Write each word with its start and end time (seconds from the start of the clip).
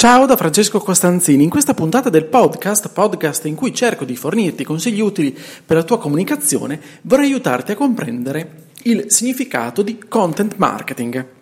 Ciao 0.00 0.24
da 0.24 0.34
Francesco 0.34 0.80
Costanzini, 0.80 1.44
in 1.44 1.50
questa 1.50 1.74
puntata 1.74 2.08
del 2.08 2.24
podcast, 2.24 2.88
podcast 2.88 3.44
in 3.44 3.54
cui 3.54 3.74
cerco 3.74 4.06
di 4.06 4.16
fornirti 4.16 4.64
consigli 4.64 5.00
utili 5.00 5.30
per 5.30 5.76
la 5.76 5.82
tua 5.82 5.98
comunicazione, 5.98 6.80
vorrei 7.02 7.26
aiutarti 7.26 7.72
a 7.72 7.76
comprendere 7.76 8.68
il 8.84 9.10
significato 9.10 9.82
di 9.82 9.98
content 10.08 10.54
marketing. 10.56 11.39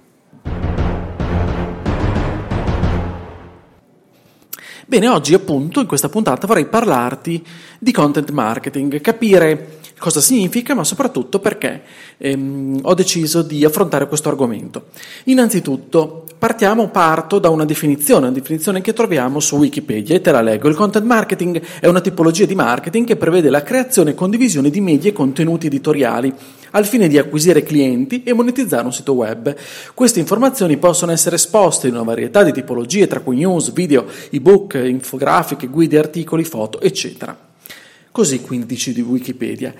Bene, 4.88 5.06
oggi 5.06 5.34
appunto 5.34 5.80
in 5.80 5.86
questa 5.86 6.08
puntata 6.08 6.46
vorrei 6.46 6.64
parlarti 6.64 7.44
di 7.78 7.92
content 7.92 8.30
marketing, 8.30 9.02
capire 9.02 9.80
cosa 9.98 10.18
significa, 10.18 10.72
ma 10.72 10.82
soprattutto 10.82 11.40
perché 11.40 11.82
ehm, 12.16 12.78
ho 12.80 12.94
deciso 12.94 13.42
di 13.42 13.66
affrontare 13.66 14.08
questo 14.08 14.30
argomento. 14.30 14.86
Innanzitutto, 15.24 16.24
partiamo, 16.38 16.88
parto 16.88 17.38
da 17.38 17.50
una 17.50 17.66
definizione, 17.66 18.28
una 18.28 18.34
definizione 18.34 18.80
che 18.80 18.94
troviamo 18.94 19.40
su 19.40 19.56
Wikipedia 19.56 20.16
e 20.16 20.22
te 20.22 20.30
la 20.30 20.40
leggo. 20.40 20.68
Il 20.68 20.74
content 20.74 21.04
marketing 21.04 21.60
è 21.80 21.86
una 21.86 22.00
tipologia 22.00 22.46
di 22.46 22.54
marketing 22.54 23.06
che 23.06 23.16
prevede 23.16 23.50
la 23.50 23.62
creazione 23.62 24.12
e 24.12 24.14
condivisione 24.14 24.70
di 24.70 24.80
media 24.80 25.10
e 25.10 25.12
contenuti 25.12 25.66
editoriali 25.66 26.32
al 26.72 26.86
fine 26.86 27.08
di 27.08 27.18
acquisire 27.18 27.62
clienti 27.62 28.22
e 28.22 28.32
monetizzare 28.32 28.84
un 28.84 28.92
sito 28.92 29.12
web. 29.12 29.54
Queste 29.94 30.20
informazioni 30.20 30.76
possono 30.76 31.12
essere 31.12 31.36
esposte 31.36 31.88
in 31.88 31.94
una 31.94 32.02
varietà 32.02 32.42
di 32.42 32.52
tipologie, 32.52 33.06
tra 33.06 33.20
cui 33.20 33.36
news, 33.36 33.72
video, 33.72 34.06
ebook, 34.30 34.74
infografiche, 34.74 35.66
guide, 35.66 35.98
articoli, 35.98 36.44
foto, 36.44 36.80
eccetera. 36.80 37.36
Così 38.10 38.40
quindi 38.40 38.66
dici 38.66 38.92
di 38.92 39.00
Wikipedia. 39.00 39.74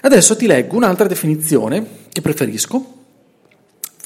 Adesso 0.00 0.36
ti 0.36 0.46
leggo 0.46 0.76
un'altra 0.76 1.06
definizione 1.06 1.84
che 2.12 2.20
preferisco, 2.20 2.94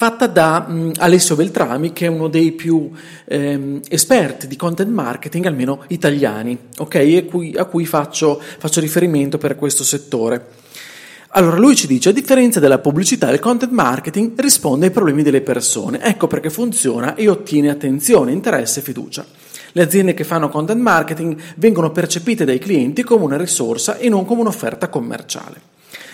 fatta 0.01 0.25
da 0.25 0.65
um, 0.67 0.91
Alessio 0.97 1.35
Beltrami, 1.35 1.93
che 1.93 2.07
è 2.07 2.09
uno 2.09 2.27
dei 2.27 2.53
più 2.53 2.89
ehm, 3.25 3.81
esperti 3.87 4.47
di 4.47 4.55
content 4.55 4.89
marketing, 4.89 5.45
almeno 5.45 5.83
italiani, 5.89 6.57
ok? 6.79 6.95
E 6.95 7.25
cui, 7.29 7.53
a 7.55 7.65
cui 7.65 7.85
faccio, 7.85 8.41
faccio 8.41 8.79
riferimento 8.79 9.37
per 9.37 9.55
questo 9.55 9.83
settore. 9.83 10.60
Allora 11.33 11.55
lui 11.55 11.77
ci 11.77 11.87
dice, 11.87 12.09
a 12.09 12.11
differenza 12.11 12.59
della 12.59 12.79
pubblicità, 12.79 13.31
il 13.31 13.39
content 13.39 13.71
marketing 13.71 14.37
risponde 14.41 14.87
ai 14.87 14.91
problemi 14.91 15.23
delle 15.23 15.39
persone, 15.39 16.01
ecco 16.01 16.27
perché 16.27 16.49
funziona 16.49 17.15
e 17.15 17.29
ottiene 17.29 17.69
attenzione, 17.69 18.33
interesse 18.33 18.81
e 18.81 18.83
fiducia. 18.83 19.25
Le 19.71 19.81
aziende 19.81 20.13
che 20.13 20.25
fanno 20.25 20.49
content 20.49 20.81
marketing 20.81 21.37
vengono 21.55 21.91
percepite 21.91 22.43
dai 22.43 22.59
clienti 22.59 23.03
come 23.03 23.23
una 23.23 23.37
risorsa 23.37 23.95
e 23.95 24.09
non 24.09 24.25
come 24.25 24.41
un'offerta 24.41 24.89
commerciale. 24.89 25.70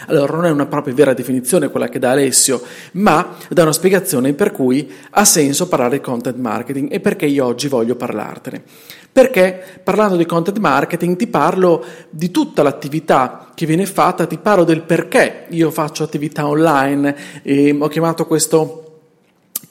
Allora 0.07 0.35
non 0.35 0.45
è 0.45 0.49
una 0.49 0.65
propria 0.65 0.93
vera 0.93 1.13
definizione 1.13 1.69
quella 1.69 1.89
che 1.89 1.99
dà 1.99 2.11
Alessio, 2.11 2.61
ma 2.93 3.35
dà 3.49 3.63
una 3.63 3.73
spiegazione 3.73 4.33
per 4.33 4.51
cui 4.51 4.89
ha 5.11 5.25
senso 5.25 5.67
parlare 5.67 5.97
di 5.97 6.03
content 6.03 6.37
marketing 6.37 6.91
e 6.91 6.99
perché 6.99 7.25
io 7.25 7.45
oggi 7.45 7.67
voglio 7.67 7.95
parlartene. 7.95 8.63
Perché 9.11 9.81
parlando 9.83 10.15
di 10.15 10.25
content 10.25 10.59
marketing 10.59 11.17
ti 11.17 11.27
parlo 11.27 11.83
di 12.09 12.31
tutta 12.31 12.63
l'attività 12.63 13.49
che 13.53 13.65
viene 13.65 13.85
fatta, 13.85 14.27
ti 14.27 14.37
parlo 14.37 14.63
del 14.63 14.83
perché 14.83 15.45
io 15.49 15.71
faccio 15.71 16.03
attività 16.03 16.47
online 16.47 17.41
e 17.41 17.75
ho 17.77 17.87
chiamato 17.87 18.25
questo 18.27 18.83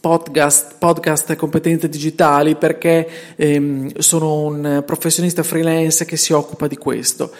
podcast, 0.00 0.74
podcast 0.78 1.34
competenze 1.36 1.88
digitali 1.88 2.56
perché 2.56 3.08
ehm, 3.36 3.98
sono 3.98 4.42
un 4.42 4.82
professionista 4.84 5.42
freelance 5.42 6.04
che 6.04 6.16
si 6.16 6.32
occupa 6.32 6.66
di 6.66 6.76
questo. 6.76 7.32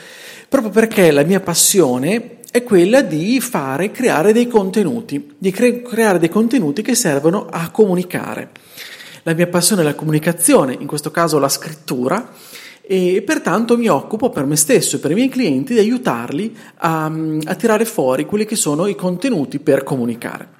Proprio 0.48 0.70
perché 0.70 1.10
la 1.10 1.24
mia 1.24 1.40
passione 1.40 2.35
è 2.50 2.62
quella 2.62 3.02
di 3.02 3.40
fare, 3.40 3.90
creare 3.90 4.32
dei 4.32 4.46
contenuti, 4.46 5.34
di 5.36 5.50
cre- 5.50 5.82
creare 5.82 6.18
dei 6.18 6.28
contenuti 6.28 6.82
che 6.82 6.94
servono 6.94 7.46
a 7.50 7.70
comunicare. 7.70 8.50
La 9.22 9.34
mia 9.34 9.48
passione 9.48 9.82
è 9.82 9.84
la 9.84 9.94
comunicazione, 9.94 10.76
in 10.78 10.86
questo 10.86 11.10
caso 11.10 11.38
la 11.38 11.48
scrittura, 11.48 12.32
e 12.88 13.20
pertanto 13.26 13.76
mi 13.76 13.88
occupo 13.88 14.30
per 14.30 14.46
me 14.46 14.54
stesso 14.54 14.94
e 14.94 14.98
per 15.00 15.10
i 15.10 15.14
miei 15.14 15.28
clienti 15.28 15.72
di 15.72 15.80
aiutarli 15.80 16.56
a, 16.76 17.12
a, 17.44 17.54
tirare 17.56 17.84
fuori 17.84 18.26
quelli 18.26 18.44
che 18.44 18.54
sono 18.54 18.86
i 18.86 18.94
contenuti 18.94 19.58
per 19.58 19.82
comunicare. 19.82 20.50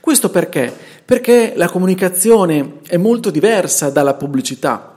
Questo 0.00 0.30
perché? 0.30 0.74
Perché 1.04 1.52
la 1.56 1.68
comunicazione 1.68 2.78
è 2.86 2.96
molto 2.96 3.28
diversa 3.28 3.90
dalla 3.90 4.14
pubblicità. 4.14 4.93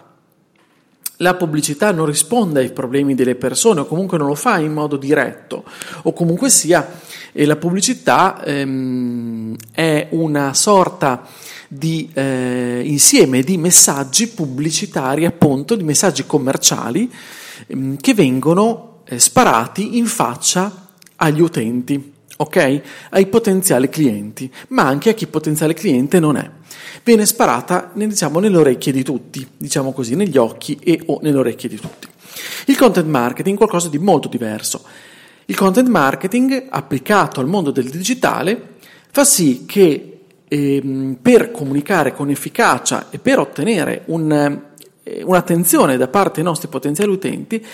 La 1.17 1.33
pubblicità 1.33 1.91
non 1.91 2.05
risponde 2.05 2.59
ai 2.59 2.71
problemi 2.71 3.15
delle 3.15 3.35
persone 3.35 3.79
o 3.79 3.85
comunque 3.85 4.17
non 4.17 4.27
lo 4.27 4.35
fa 4.35 4.59
in 4.59 4.71
modo 4.71 4.97
diretto 4.97 5.63
o 6.03 6.13
comunque 6.13 6.49
sia 6.49 6.87
la 7.33 7.55
pubblicità 7.55 8.43
ehm, 8.43 9.55
è 9.71 10.07
una 10.11 10.53
sorta 10.53 11.25
di 11.67 12.09
eh, 12.13 12.81
insieme 12.85 13.41
di 13.41 13.57
messaggi 13.57 14.27
pubblicitari, 14.27 15.25
appunto, 15.25 15.75
di 15.75 15.83
messaggi 15.83 16.25
commerciali 16.25 17.11
ehm, 17.67 17.97
che 17.97 18.13
vengono 18.13 19.01
eh, 19.05 19.19
sparati 19.19 19.97
in 19.97 20.05
faccia 20.05 20.87
agli 21.17 21.41
utenti, 21.41 22.13
ok? 22.37 22.81
Ai 23.09 23.27
potenziali 23.27 23.89
clienti, 23.89 24.51
ma 24.69 24.83
anche 24.83 25.09
a 25.09 25.13
chi 25.13 25.27
potenziale 25.27 25.73
cliente 25.73 26.19
non 26.19 26.37
è. 26.37 26.49
Viene 27.03 27.25
sparata, 27.25 27.91
diciamo, 27.93 28.39
nelle 28.39 28.57
orecchie 28.57 28.91
di 28.91 29.03
tutti, 29.03 29.45
diciamo 29.57 29.91
così, 29.91 30.15
negli 30.15 30.37
occhi 30.37 30.79
e 30.83 31.01
o 31.07 31.19
nelle 31.21 31.37
orecchie 31.37 31.69
di 31.69 31.77
tutti. 31.77 32.07
Il 32.67 32.77
content 32.77 33.07
marketing 33.07 33.55
è 33.55 33.57
qualcosa 33.57 33.89
di 33.89 33.97
molto 33.97 34.27
diverso. 34.27 34.83
Il 35.45 35.55
content 35.55 35.87
marketing 35.87 36.67
applicato 36.69 37.39
al 37.39 37.47
mondo 37.47 37.71
del 37.71 37.89
digitale 37.89 38.75
fa 39.11 39.23
sì 39.23 39.65
che 39.65 40.19
eh, 40.47 41.17
per 41.21 41.51
comunicare 41.51 42.13
con 42.13 42.29
efficacia 42.29 43.07
e 43.09 43.19
per 43.19 43.39
ottenere 43.39 44.03
un, 44.07 44.31
eh, 45.03 45.23
un'attenzione 45.23 45.97
da 45.97 46.07
parte 46.07 46.35
dei 46.35 46.43
nostri 46.43 46.67
potenziali 46.67 47.11
utenti, 47.11 47.65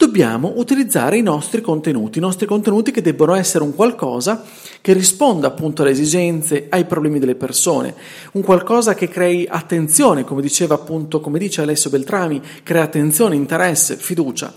dobbiamo 0.00 0.54
utilizzare 0.56 1.18
i 1.18 1.22
nostri 1.22 1.60
contenuti, 1.60 2.16
i 2.16 2.22
nostri 2.22 2.46
contenuti 2.46 2.90
che 2.90 3.02
debbono 3.02 3.34
essere 3.34 3.64
un 3.64 3.74
qualcosa 3.74 4.42
che 4.80 4.94
risponda 4.94 5.48
appunto 5.48 5.82
alle 5.82 5.90
esigenze, 5.90 6.68
ai 6.70 6.86
problemi 6.86 7.18
delle 7.18 7.34
persone, 7.34 7.94
un 8.32 8.40
qualcosa 8.40 8.94
che 8.94 9.08
crei 9.08 9.46
attenzione, 9.46 10.24
come 10.24 10.40
diceva 10.40 10.76
appunto, 10.76 11.20
come 11.20 11.38
dice 11.38 11.60
Alessio 11.60 11.90
Beltrami, 11.90 12.40
crea 12.62 12.84
attenzione, 12.84 13.36
interesse, 13.36 13.96
fiducia. 13.96 14.50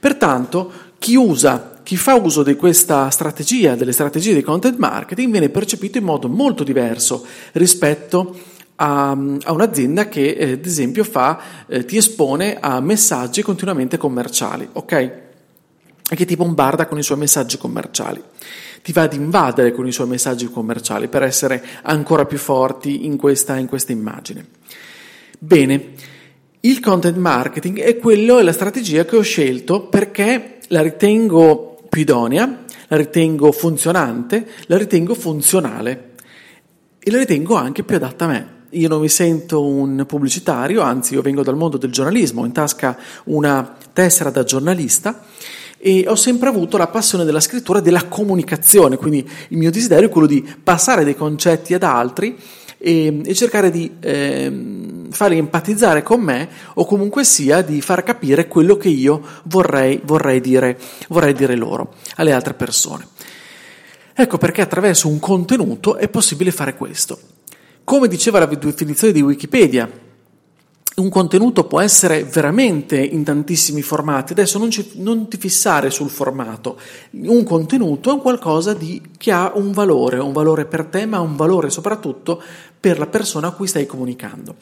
Pertanto, 0.00 0.72
chi 0.98 1.14
usa 1.14 1.76
chi 1.84 1.96
fa 1.96 2.16
uso 2.16 2.42
di 2.42 2.56
questa 2.56 3.08
strategia, 3.08 3.76
delle 3.76 3.92
strategie 3.92 4.34
di 4.34 4.42
content 4.42 4.76
marketing, 4.76 5.30
viene 5.30 5.48
percepito 5.48 5.96
in 5.96 6.04
modo 6.04 6.28
molto 6.28 6.62
diverso 6.62 7.24
rispetto 7.52 8.34
a, 8.34 8.57
a 8.80 9.12
un'azienda 9.12 10.08
che, 10.08 10.30
eh, 10.30 10.52
ad 10.52 10.64
esempio, 10.64 11.02
fa, 11.02 11.66
eh, 11.66 11.84
ti 11.84 11.96
espone 11.96 12.58
a 12.60 12.80
messaggi 12.80 13.42
continuamente 13.42 13.96
commerciali, 13.96 14.68
ok? 14.72 14.92
E 16.10 16.16
che 16.16 16.24
ti 16.24 16.36
bombarda 16.36 16.86
con 16.86 16.98
i 16.98 17.02
suoi 17.02 17.18
messaggi 17.18 17.58
commerciali. 17.58 18.22
Ti 18.80 18.92
va 18.92 19.02
ad 19.02 19.14
invadere 19.14 19.72
con 19.72 19.86
i 19.86 19.92
suoi 19.92 20.06
messaggi 20.06 20.48
commerciali 20.48 21.08
per 21.08 21.22
essere 21.24 21.62
ancora 21.82 22.24
più 22.24 22.38
forti 22.38 23.04
in 23.04 23.16
questa, 23.16 23.56
in 23.56 23.66
questa 23.66 23.90
immagine. 23.90 24.46
Bene, 25.40 25.92
il 26.60 26.80
content 26.80 27.16
marketing 27.16 27.80
è 27.80 27.96
quello, 27.98 28.38
è 28.38 28.42
la 28.42 28.52
strategia 28.52 29.04
che 29.04 29.16
ho 29.16 29.22
scelto 29.22 29.88
perché 29.88 30.58
la 30.68 30.82
ritengo 30.82 31.80
più 31.88 32.02
idonea, 32.02 32.64
la 32.86 32.96
ritengo 32.96 33.50
funzionante, 33.50 34.46
la 34.66 34.78
ritengo 34.78 35.14
funzionale 35.14 36.12
e 37.00 37.10
la 37.10 37.18
ritengo 37.18 37.56
anche 37.56 37.82
più 37.82 37.96
adatta 37.96 38.24
a 38.24 38.28
me. 38.28 38.56
Io 38.70 38.88
non 38.88 39.00
mi 39.00 39.08
sento 39.08 39.64
un 39.64 40.04
pubblicitario, 40.06 40.82
anzi 40.82 41.14
io 41.14 41.22
vengo 41.22 41.42
dal 41.42 41.56
mondo 41.56 41.78
del 41.78 41.90
giornalismo, 41.90 42.42
ho 42.42 42.44
in 42.44 42.52
tasca 42.52 42.98
una 43.24 43.76
tessera 43.94 44.30
da 44.30 44.44
giornalista 44.44 45.24
e 45.78 46.04
ho 46.06 46.16
sempre 46.16 46.48
avuto 46.48 46.76
la 46.76 46.88
passione 46.88 47.24
della 47.24 47.40
scrittura 47.40 47.78
e 47.78 47.82
della 47.82 48.04
comunicazione, 48.04 48.96
quindi 48.96 49.26
il 49.48 49.56
mio 49.56 49.70
desiderio 49.70 50.08
è 50.08 50.10
quello 50.10 50.26
di 50.26 50.46
passare 50.62 51.04
dei 51.04 51.16
concetti 51.16 51.72
ad 51.72 51.82
altri 51.82 52.36
e, 52.76 53.22
e 53.24 53.34
cercare 53.34 53.70
di 53.70 53.96
eh, 54.00 55.06
farli 55.10 55.38
empatizzare 55.38 56.02
con 56.02 56.20
me 56.20 56.48
o 56.74 56.84
comunque 56.84 57.24
sia 57.24 57.62
di 57.62 57.80
far 57.80 58.02
capire 58.02 58.48
quello 58.48 58.76
che 58.76 58.88
io 58.88 59.22
vorrei, 59.44 60.00
vorrei, 60.04 60.40
dire, 60.40 60.78
vorrei 61.08 61.32
dire 61.32 61.56
loro, 61.56 61.94
alle 62.16 62.32
altre 62.32 62.52
persone. 62.52 63.06
Ecco 64.12 64.36
perché 64.36 64.60
attraverso 64.60 65.08
un 65.08 65.20
contenuto 65.20 65.96
è 65.96 66.08
possibile 66.08 66.50
fare 66.50 66.76
questo. 66.76 67.18
Come 67.88 68.06
diceva 68.06 68.38
la 68.38 68.44
definizione 68.44 69.14
di 69.14 69.22
Wikipedia, 69.22 69.90
un 70.96 71.08
contenuto 71.08 71.64
può 71.64 71.80
essere 71.80 72.22
veramente 72.22 72.98
in 72.98 73.24
tantissimi 73.24 73.80
formati, 73.80 74.32
adesso 74.32 74.58
non, 74.58 74.70
ci, 74.70 74.90
non, 74.96 75.26
ti 75.26 75.38
fissare 75.38 75.88
sul 75.88 76.10
formato, 76.10 76.78
un 77.12 77.42
contenuto 77.44 78.14
è 78.14 78.20
qualcosa 78.20 78.74
di, 78.74 79.00
che 79.16 79.32
ha 79.32 79.52
un 79.54 79.72
valore, 79.72 80.18
un 80.18 80.34
valore 80.34 80.66
per 80.66 80.84
te, 80.84 81.06
ma 81.06 81.20
un 81.20 81.34
valore 81.34 81.70
soprattutto 81.70 82.42
per 82.78 82.98
la 82.98 83.06
persona 83.06 83.46
a 83.46 83.52
cui 83.52 83.66
stai 83.66 83.86
comunicando. 83.86 84.56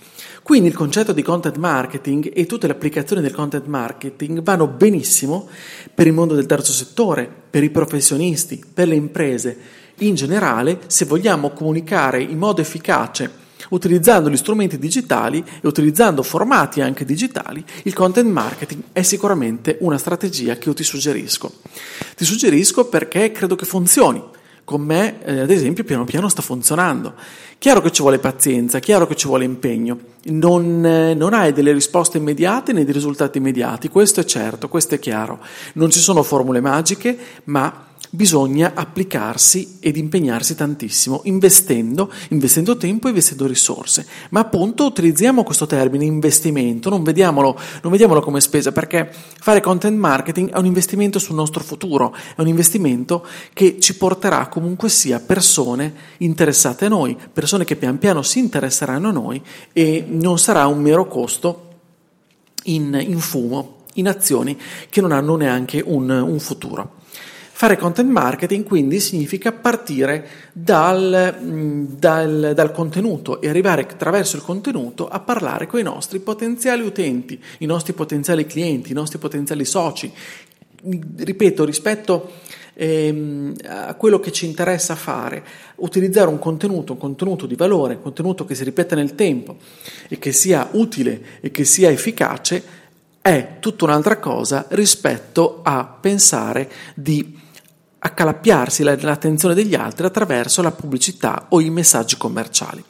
Quindi 0.45 0.69
il 0.69 0.77
concetto 0.77 1.11
di 1.11 1.23
content 1.23 1.57
marketing 1.57 2.31
e 2.33 2.47
tutte 2.47 2.69
le 2.69 2.75
applicazioni 2.75 3.23
del 3.23 3.35
content 3.35 3.67
marketing 3.67 4.41
vanno 4.41 4.69
benissimo 4.69 5.49
per 5.93 6.07
il 6.07 6.13
mondo 6.13 6.37
del 6.37 6.47
terzo 6.47 6.71
settore, 6.71 7.29
per 7.51 7.65
i 7.65 7.71
professionisti, 7.71 8.65
per 8.73 8.87
le 8.87 8.95
imprese. 8.95 9.59
In 9.99 10.15
generale, 10.15 10.81
se 10.87 11.05
vogliamo 11.05 11.51
comunicare 11.51 12.23
in 12.23 12.39
modo 12.39 12.61
efficace 12.61 13.45
Utilizzando 13.71 14.31
gli 14.31 14.37
strumenti 14.37 14.79
digitali 14.79 15.43
e 15.61 15.67
utilizzando 15.67 16.23
formati 16.23 16.81
anche 16.81 17.05
digitali, 17.05 17.65
il 17.83 17.95
content 17.95 18.31
marketing 18.31 18.83
è 18.93 19.03
sicuramente 19.03 19.79
una 19.81 19.99
strategia 19.99 20.57
che 20.57 20.69
io 20.69 20.75
ti 20.75 20.85
suggerisco. 20.85 21.53
Ti 22.17 22.25
suggerisco 22.25 22.87
perché 22.87 23.33
credo 23.33 23.57
che 23.57 23.65
funzioni. 23.65 24.23
Con 24.65 24.81
me, 24.83 25.25
eh, 25.25 25.41
ad 25.41 25.51
esempio, 25.51 25.85
piano 25.85 26.05
piano 26.05 26.29
sta 26.29 26.43
funzionando. 26.43 27.15
Chiaro 27.59 27.81
che 27.81 27.93
ci 27.93 28.03
vuole 28.03 28.19
pazienza, 28.19 28.81
chiaro 28.81 29.07
che 29.07 29.15
ci 29.15 29.29
vuole 29.29 29.45
impegno. 29.45 29.99
Non, 30.25 30.85
eh, 30.85 31.15
non, 31.15 31.35
hai 31.35 31.53
delle 31.53 31.73
risposte 31.73 32.19
immediate 32.19 32.73
né 32.73 32.85
dei 32.85 32.93
risultati 32.93 33.39
immediati, 33.39 33.89
questo 33.89 34.21
è 34.21 34.25
certo, 34.25 34.69
questo 34.69 34.97
è 34.97 34.99
chiaro. 34.99 35.39
Non 35.75 35.91
ci 35.91 36.01
sono 36.01 36.25
formule 36.25 36.61
magiche, 36.61 37.17
ma 37.45 37.87
bisogna 38.17 38.73
applicarsi 38.75 39.77
ed 39.79 39.97
impegnarsi 39.99 40.55
tantissimo, 40.55 41.21
investendo, 41.25 42.11
investendo 42.31 42.79
tempo 42.79 43.07
e 43.07 43.11
investendo 43.11 43.47
risorse. 43.47 44.07
Ma 44.31 44.41
appunto 44.41 44.87
utilizziamo 44.87 45.45
questo 45.45 45.67
termine 45.67 46.07
investimento, 46.07 46.89
non 46.89 47.05
vediamolo, 47.05 47.59
non 47.83 47.93
vediamolo 47.93 48.23
come 48.23 48.41
spesa, 48.41 48.73
perché 48.73 49.13
fare 49.13 49.61
content 49.61 49.99
marketing 49.99 50.51
è 50.51 50.57
un 50.57 50.65
investimento 50.65 51.19
sul 51.19 51.35
nostro 51.35 51.63
futuro, 51.63 52.15
è 52.35 52.41
un 52.41 52.49
investimento 52.49 53.25
che 53.53 53.79
ci 53.79 53.97
porterà 53.97 54.49
comunque 54.49 54.89
sia 54.89 55.21
persone 55.21 55.95
interessate 56.19 56.87
a 56.87 56.89
noi, 56.89 57.17
persone 57.33 57.65
che 57.65 57.77
pian 57.77 57.99
piano 57.99 58.23
si 58.23 58.39
interesseranno 58.39 59.09
a 59.09 59.13
noi 59.13 59.43
e 59.75 60.05
non 60.09 60.39
sarà 60.39 60.67
un 60.67 60.81
mero 60.81 61.07
costo 61.07 61.65
in, 62.65 62.99
in 63.07 63.19
fumo, 63.19 63.85
in 63.95 64.09
azioni 64.09 64.59
che 64.89 65.03
non 65.03 65.13
hanno 65.13 65.37
neanche 65.37 65.83
un, 65.85 66.09
un 66.09 66.41
futuro. 66.41 67.05
Fare 67.59 67.79
content 67.79 68.11
marketing 68.11 68.65
quindi 68.65 69.01
significa 69.01 69.51
partire 69.51 70.29
dal, 70.53 71.39
mm, 71.41 71.85
dal, 71.99 72.53
dal, 72.55 72.71
contenuto 72.71 73.41
e 73.41 73.49
arrivare 73.49 73.81
attraverso 73.81 74.37
il 74.37 74.43
contenuto 74.43 75.09
a 75.09 75.21
parlare 75.21 75.67
con 75.67 75.81
i 75.81 75.83
nostri 75.83 76.19
potenziali 76.19 76.83
utenti, 76.83 77.43
i 77.61 77.65
nostri 77.65 77.95
potenziali 77.95 78.45
clienti, 78.45 78.91
i 78.91 78.95
nostri 78.95 79.19
potenziali 79.19 79.65
soci. 79.65 80.13
Ripeto, 81.17 81.65
rispetto 81.65 82.33
ehm, 82.75 83.55
a 83.65 83.95
quello 83.95 84.21
che 84.21 84.33
ci 84.33 84.45
interessa 84.45 84.95
fare, 84.95 85.43
utilizzare 85.77 86.29
un 86.29 86.39
contenuto, 86.39 86.93
un 86.93 86.99
contenuto 86.99 87.47
di 87.47 87.55
valore, 87.55 87.95
un 87.95 88.03
contenuto 88.03 88.45
che 88.45 88.55
si 88.55 88.65
ripete 88.65 88.95
nel 88.95 89.15
tempo 89.15 89.57
e 90.09 90.19
che 90.19 90.33
sia 90.33 90.69
utile 90.73 91.39
e 91.41 91.51
che 91.51 91.65
sia 91.65 91.89
efficace, 91.89 92.85
è 93.23 93.57
tutta 93.61 93.87
un'altra 93.87 94.19
cosa 94.19 94.67
rispetto 94.69 95.61
a 95.65 95.85
pensare 95.85 96.71
di 96.95 97.45
accalappiarsi 98.07 98.83
l'attenzione 98.83 99.55
degli 99.55 99.75
altri 99.75 100.07
attraverso 100.07 100.63
la 100.63 100.71
pubblicità 100.71 101.47
o 101.51 101.61
i 101.61 101.71
messaggi 101.71 102.17
commerciali. 102.17 102.83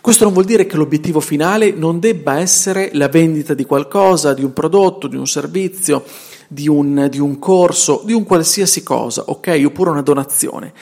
Questo 0.00 0.24
non 0.24 0.32
vuol 0.32 0.46
dire 0.46 0.66
che 0.66 0.76
l'obiettivo 0.76 1.20
finale 1.20 1.72
non 1.72 2.00
debba 2.00 2.38
essere 2.38 2.90
la 2.94 3.08
vendita 3.08 3.54
di 3.54 3.64
qualcosa, 3.64 4.32
di 4.32 4.44
un 4.44 4.52
prodotto, 4.52 5.06
di 5.06 5.16
un 5.16 5.26
servizio, 5.26 6.04
di 6.48 6.68
un, 6.68 7.08
di 7.10 7.18
un 7.18 7.38
corso, 7.38 8.02
di 8.04 8.12
un 8.12 8.24
qualsiasi 8.24 8.82
cosa, 8.82 9.24
ok? 9.26 9.62
Oppure 9.64 9.90
una 9.90 10.02
donazione. 10.02 10.72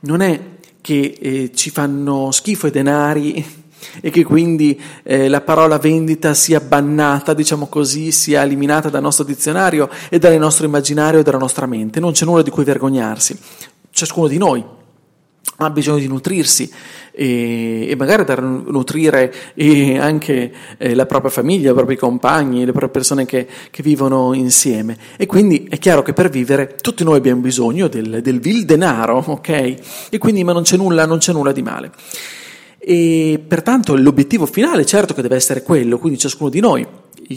Non 0.00 0.20
è 0.20 0.40
che 0.80 1.16
eh, 1.20 1.50
ci 1.54 1.70
fanno 1.70 2.30
schifo 2.30 2.66
i 2.66 2.70
denari 2.70 3.61
e 4.00 4.10
che 4.10 4.24
quindi 4.24 4.80
eh, 5.02 5.28
la 5.28 5.40
parola 5.40 5.78
vendita 5.78 6.34
sia 6.34 6.60
bannata, 6.60 7.34
diciamo 7.34 7.66
così, 7.66 8.12
sia 8.12 8.42
eliminata 8.42 8.88
dal 8.88 9.02
nostro 9.02 9.24
dizionario 9.24 9.88
e 10.08 10.18
dal 10.18 10.36
nostro 10.38 10.66
immaginario 10.66 11.20
e 11.20 11.22
dalla 11.22 11.38
nostra 11.38 11.66
mente. 11.66 12.00
Non 12.00 12.12
c'è 12.12 12.24
nulla 12.24 12.42
di 12.42 12.50
cui 12.50 12.64
vergognarsi. 12.64 13.38
Ciascuno 13.90 14.26
di 14.26 14.38
noi 14.38 14.64
ha 15.56 15.70
bisogno 15.70 15.98
di 15.98 16.08
nutrirsi 16.08 16.70
e, 17.12 17.88
e 17.88 17.96
magari 17.96 18.24
da 18.24 18.40
nutrire 18.40 19.32
anche 19.98 20.52
eh, 20.78 20.94
la 20.94 21.06
propria 21.06 21.30
famiglia, 21.30 21.70
i 21.70 21.74
propri 21.74 21.96
compagni, 21.96 22.64
le 22.64 22.70
proprie 22.70 22.90
persone 22.90 23.26
che, 23.26 23.46
che, 23.70 23.82
vivono 23.82 24.32
insieme. 24.32 24.96
E 25.16 25.26
quindi 25.26 25.66
è 25.68 25.78
chiaro 25.78 26.02
che 26.02 26.12
per 26.12 26.30
vivere 26.30 26.76
tutti 26.80 27.04
noi 27.04 27.18
abbiamo 27.18 27.40
bisogno 27.40 27.88
del, 27.88 28.20
del 28.22 28.40
vil 28.40 28.64
denaro, 28.64 29.22
ok? 29.26 30.08
E 30.10 30.18
quindi 30.18 30.42
ma 30.42 30.52
non 30.52 30.62
c'è 30.62 30.76
nulla, 30.76 31.06
non 31.06 31.18
c'è 31.18 31.32
nulla 31.32 31.52
di 31.52 31.62
male. 31.62 31.90
E 32.84 33.40
pertanto 33.46 33.94
l'obiettivo 33.94 34.44
finale 34.46 34.84
certo 34.84 35.14
che 35.14 35.22
deve 35.22 35.36
essere 35.36 35.62
quello, 35.62 35.98
quindi 35.98 36.18
ciascuno 36.18 36.50
di 36.50 36.58
noi 36.58 36.86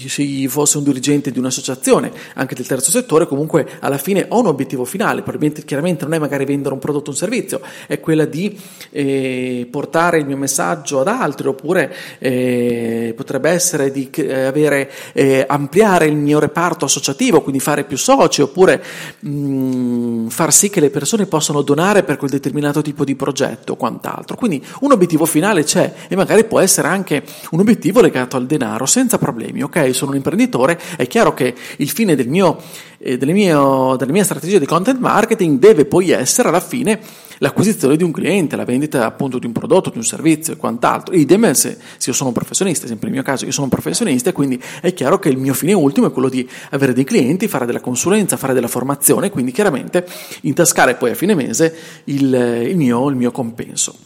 se 0.07 0.47
fosse 0.47 0.77
un 0.77 0.83
dirigente 0.83 1.31
di 1.31 1.39
un'associazione, 1.39 2.11
anche 2.35 2.55
del 2.55 2.67
terzo 2.67 2.91
settore, 2.91 3.27
comunque 3.27 3.67
alla 3.79 3.97
fine 3.97 4.25
ho 4.29 4.39
un 4.39 4.47
obiettivo 4.47 4.85
finale, 4.85 5.21
probabilmente 5.21 5.63
chiaramente 5.63 6.03
non 6.03 6.13
è 6.13 6.19
magari 6.19 6.45
vendere 6.45 6.73
un 6.73 6.79
prodotto 6.79 7.09
o 7.09 7.11
un 7.11 7.17
servizio, 7.17 7.61
è 7.87 7.99
quella 7.99 8.25
di 8.25 8.57
eh, 8.91 9.67
portare 9.69 10.17
il 10.17 10.25
mio 10.25 10.37
messaggio 10.37 10.99
ad 10.99 11.07
altri, 11.07 11.47
oppure 11.47 11.93
eh, 12.19 13.13
potrebbe 13.15 13.49
essere 13.49 13.91
di 13.91 14.09
eh, 14.11 14.43
avere, 14.43 14.91
eh, 15.13 15.45
ampliare 15.47 16.05
il 16.07 16.15
mio 16.15 16.39
reparto 16.39 16.85
associativo, 16.85 17.41
quindi 17.41 17.59
fare 17.59 17.83
più 17.83 17.97
soci, 17.97 18.41
oppure 18.41 18.83
mh, 19.19 19.29
mm, 19.29 20.27
far 20.27 20.53
sì 20.53 20.69
che 20.69 20.79
le 20.79 20.89
persone 20.89 21.25
possano 21.25 21.61
donare 21.61 22.03
per 22.03 22.17
quel 22.17 22.29
determinato 22.29 22.81
tipo 22.81 23.03
di 23.03 23.15
progetto 23.15 23.73
o 23.73 23.75
quant'altro. 23.75 24.35
Quindi 24.35 24.63
un 24.81 24.91
obiettivo 24.91 25.25
finale 25.25 25.63
c'è 25.63 25.93
e 26.07 26.15
magari 26.15 26.45
può 26.45 26.59
essere 26.59 26.87
anche 26.87 27.23
un 27.51 27.59
obiettivo 27.59 28.01
legato 28.01 28.37
al 28.37 28.45
denaro, 28.45 28.85
senza 28.85 29.17
problemi, 29.17 29.61
ok? 29.63 29.74
Sono 29.93 30.11
un 30.11 30.17
imprenditore, 30.17 30.79
è 30.95 31.07
chiaro 31.07 31.33
che 31.33 31.53
il 31.77 31.89
fine 31.89 32.15
del 32.15 32.27
mio, 32.27 32.57
eh, 32.97 33.17
delle, 33.17 33.33
mie, 33.33 33.53
delle 33.97 34.11
mie 34.11 34.23
strategie 34.23 34.59
di 34.59 34.65
content 34.65 34.99
marketing 34.99 35.59
deve 35.59 35.85
poi 35.85 36.11
essere 36.11 36.49
alla 36.49 36.59
fine 36.59 36.99
l'acquisizione 37.39 37.97
di 37.97 38.03
un 38.03 38.11
cliente, 38.11 38.55
la 38.55 38.63
vendita 38.63 39.05
appunto 39.05 39.39
di 39.39 39.45
un 39.45 39.51
prodotto, 39.51 39.89
di 39.89 39.97
un 39.97 40.03
servizio 40.03 40.53
e 40.53 40.57
quant'altro. 40.57 41.13
Idem 41.13 41.51
se, 41.51 41.77
se 41.97 42.09
io 42.09 42.15
sono 42.15 42.29
un 42.29 42.35
professionista, 42.35 42.87
sempre 42.87 43.07
nel 43.07 43.15
mio 43.15 43.23
caso 43.23 43.45
io 43.45 43.51
sono 43.51 43.65
un 43.65 43.71
professionista 43.71 44.31
quindi 44.31 44.61
è 44.81 44.93
chiaro 44.93 45.19
che 45.19 45.29
il 45.29 45.37
mio 45.37 45.53
fine 45.53 45.73
ultimo 45.73 46.07
è 46.07 46.11
quello 46.11 46.29
di 46.29 46.47
avere 46.71 46.93
dei 46.93 47.03
clienti, 47.03 47.47
fare 47.47 47.65
della 47.65 47.81
consulenza, 47.81 48.37
fare 48.37 48.53
della 48.53 48.67
formazione, 48.67 49.29
quindi 49.29 49.51
chiaramente 49.51 50.05
intascare 50.41 50.95
poi 50.95 51.11
a 51.11 51.15
fine 51.15 51.35
mese 51.35 51.75
il, 52.05 52.33
il, 52.67 52.77
mio, 52.77 53.09
il 53.09 53.15
mio 53.15 53.31
compenso. 53.31 54.04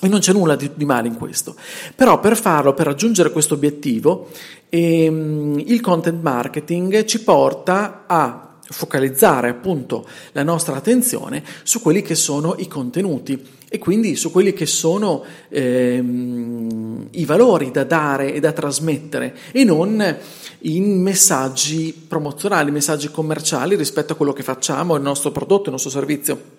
E 0.00 0.08
non 0.08 0.20
c'è 0.20 0.32
nulla 0.32 0.56
di, 0.56 0.70
di, 0.74 0.84
male 0.84 1.08
in 1.08 1.16
questo. 1.16 1.54
Però 1.94 2.20
per 2.20 2.36
farlo, 2.36 2.74
per 2.74 2.86
raggiungere 2.86 3.30
questo 3.30 3.54
obiettivo, 3.54 4.28
ehm, 4.68 5.62
il 5.64 5.80
content 5.80 6.20
marketing 6.20 7.04
ci 7.04 7.22
porta 7.22 8.04
a 8.06 8.44
focalizzare 8.66 9.48
appunto 9.50 10.06
la 10.32 10.42
nostra 10.42 10.76
attenzione 10.76 11.42
su 11.62 11.80
quelli 11.80 12.02
che 12.02 12.14
sono 12.14 12.54
i 12.58 12.66
contenuti 12.66 13.62
e 13.68 13.78
quindi 13.78 14.16
su 14.16 14.30
quelli 14.30 14.52
che 14.52 14.66
sono 14.66 15.24
ehm, 15.48 17.08
i 17.10 17.24
valori 17.24 17.70
da 17.70 17.84
dare 17.84 18.32
e 18.32 18.40
da 18.40 18.52
trasmettere 18.52 19.36
e 19.52 19.64
non 19.64 20.16
in 20.60 21.02
messaggi 21.02 21.92
promozionali, 21.92 22.70
messaggi 22.70 23.10
commerciali 23.10 23.76
rispetto 23.76 24.12
a 24.12 24.16
quello 24.16 24.32
che 24.32 24.42
facciamo, 24.42 24.94
il 24.94 25.02
nostro 25.02 25.30
prodotto, 25.30 25.64
il 25.64 25.72
nostro 25.72 25.90
servizio. 25.90 26.53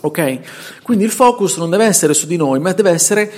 Ok? 0.00 0.80
Quindi 0.82 1.04
il 1.04 1.10
focus 1.10 1.56
non 1.56 1.70
deve 1.70 1.84
essere 1.84 2.14
su 2.14 2.26
di 2.26 2.36
noi, 2.36 2.58
ma 2.60 2.72
deve 2.72 2.90
essere 2.90 3.32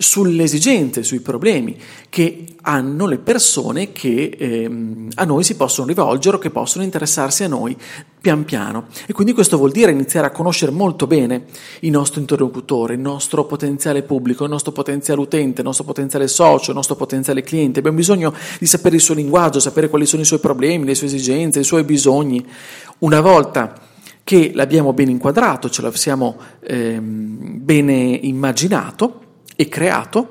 sulle 0.00 0.44
esigenze, 0.44 1.02
sui 1.02 1.18
problemi 1.18 1.76
che 2.08 2.44
hanno 2.62 3.06
le 3.06 3.18
persone 3.18 3.90
che 3.90 4.36
ehm, 4.38 5.08
a 5.16 5.24
noi 5.24 5.42
si 5.42 5.56
possono 5.56 5.88
rivolgere 5.88 6.36
o 6.36 6.38
che 6.38 6.50
possono 6.50 6.84
interessarsi 6.84 7.42
a 7.42 7.48
noi 7.48 7.76
pian 8.20 8.44
piano. 8.44 8.86
E 9.06 9.12
quindi 9.12 9.32
questo 9.32 9.56
vuol 9.56 9.72
dire 9.72 9.90
iniziare 9.90 10.28
a 10.28 10.30
conoscere 10.30 10.70
molto 10.70 11.08
bene 11.08 11.46
il 11.80 11.90
nostro 11.90 12.20
interlocutore, 12.20 12.94
il 12.94 13.00
nostro 13.00 13.44
potenziale 13.44 14.02
pubblico, 14.02 14.44
il 14.44 14.50
nostro 14.50 14.70
potenziale 14.70 15.20
utente, 15.20 15.62
il 15.62 15.66
nostro 15.66 15.84
potenziale 15.84 16.28
socio, 16.28 16.70
il 16.70 16.76
nostro 16.76 16.94
potenziale 16.94 17.42
cliente. 17.42 17.80
Abbiamo 17.80 17.96
bisogno 17.96 18.32
di 18.60 18.66
sapere 18.66 18.96
il 18.96 19.02
suo 19.02 19.14
linguaggio, 19.14 19.58
sapere 19.58 19.88
quali 19.88 20.06
sono 20.06 20.22
i 20.22 20.26
suoi 20.26 20.38
problemi, 20.38 20.84
le 20.84 20.94
sue 20.94 21.06
esigenze, 21.08 21.60
i 21.60 21.64
suoi 21.64 21.82
bisogni. 21.82 22.44
Una 22.98 23.20
volta 23.20 23.87
che 24.28 24.50
l'abbiamo 24.52 24.92
ben 24.92 25.08
inquadrato, 25.08 25.70
ce 25.70 25.80
l'abbiamo 25.80 26.36
ehm, 26.60 27.64
bene 27.64 27.94
immaginato 27.94 29.20
e 29.56 29.68
creato, 29.68 30.28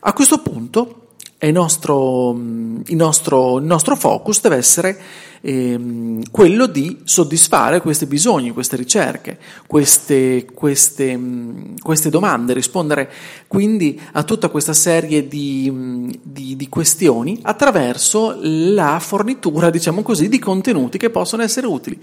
a 0.00 0.12
questo 0.12 0.42
punto 0.42 1.12
nostro, 1.50 2.32
il, 2.32 2.94
nostro, 2.94 3.56
il 3.56 3.64
nostro, 3.64 3.96
focus 3.96 4.42
deve 4.42 4.56
essere 4.56 5.00
ehm, 5.40 6.22
quello 6.30 6.66
di 6.66 6.98
soddisfare 7.04 7.80
questi 7.80 8.06
bisogni, 8.06 8.50
queste 8.50 8.76
ricerche, 8.76 9.38
queste, 9.66 10.46
queste, 10.52 11.16
mh, 11.16 11.80
queste, 11.80 12.10
domande, 12.10 12.52
rispondere 12.52 13.10
quindi 13.46 14.00
a 14.12 14.22
tutta 14.22 14.48
questa 14.48 14.72
serie 14.72 15.26
di, 15.28 15.70
mh, 15.70 16.20
di, 16.22 16.56
di 16.56 16.68
questioni 16.68 17.38
attraverso 17.42 18.36
la 18.40 18.98
fornitura, 19.00 19.70
diciamo 19.70 20.02
così, 20.02 20.28
di 20.28 20.38
contenuti 20.38 20.98
che 20.98 21.10
possono 21.10 21.42
essere 21.42 21.66
utili, 21.66 21.98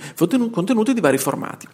contenuti 0.52 0.94
di 0.94 1.02
vari 1.02 1.18
formati. 1.18 1.68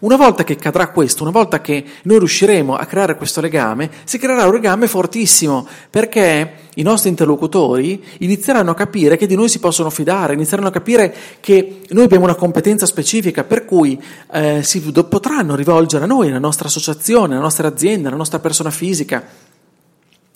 Una 0.00 0.16
volta 0.16 0.44
che 0.44 0.54
cadrà 0.56 0.88
questo, 0.90 1.22
una 1.22 1.32
volta 1.32 1.60
che 1.60 1.84
noi 2.02 2.18
riusciremo 2.18 2.76
a 2.76 2.84
creare 2.86 3.16
questo 3.16 3.40
legame, 3.40 3.90
si 4.04 4.18
creerà 4.18 4.46
un 4.46 4.52
legame 4.52 4.86
fortissimo, 4.86 5.66
perché 5.90 6.52
i 6.74 6.82
nostri 6.82 7.08
interlocutori 7.08 8.04
inizieranno 8.18 8.70
a 8.70 8.74
capire 8.74 9.16
che 9.16 9.26
di 9.26 9.34
noi 9.34 9.48
si 9.48 9.58
possono 9.58 9.90
fidare, 9.90 10.34
inizieranno 10.34 10.68
a 10.68 10.72
capire 10.72 11.12
che 11.40 11.80
noi 11.88 12.04
abbiamo 12.04 12.24
una 12.24 12.36
competenza 12.36 12.86
specifica, 12.86 13.42
per 13.42 13.64
cui 13.64 14.00
eh, 14.32 14.62
si 14.62 14.80
potranno 14.80 15.56
rivolgere 15.56 16.04
a 16.04 16.06
noi, 16.06 16.28
alla 16.28 16.38
nostra 16.38 16.68
associazione, 16.68 17.34
alla 17.34 17.42
nostra 17.42 17.66
azienda, 17.66 18.08
alla 18.08 18.16
nostra 18.16 18.38
persona 18.38 18.70
fisica 18.70 19.46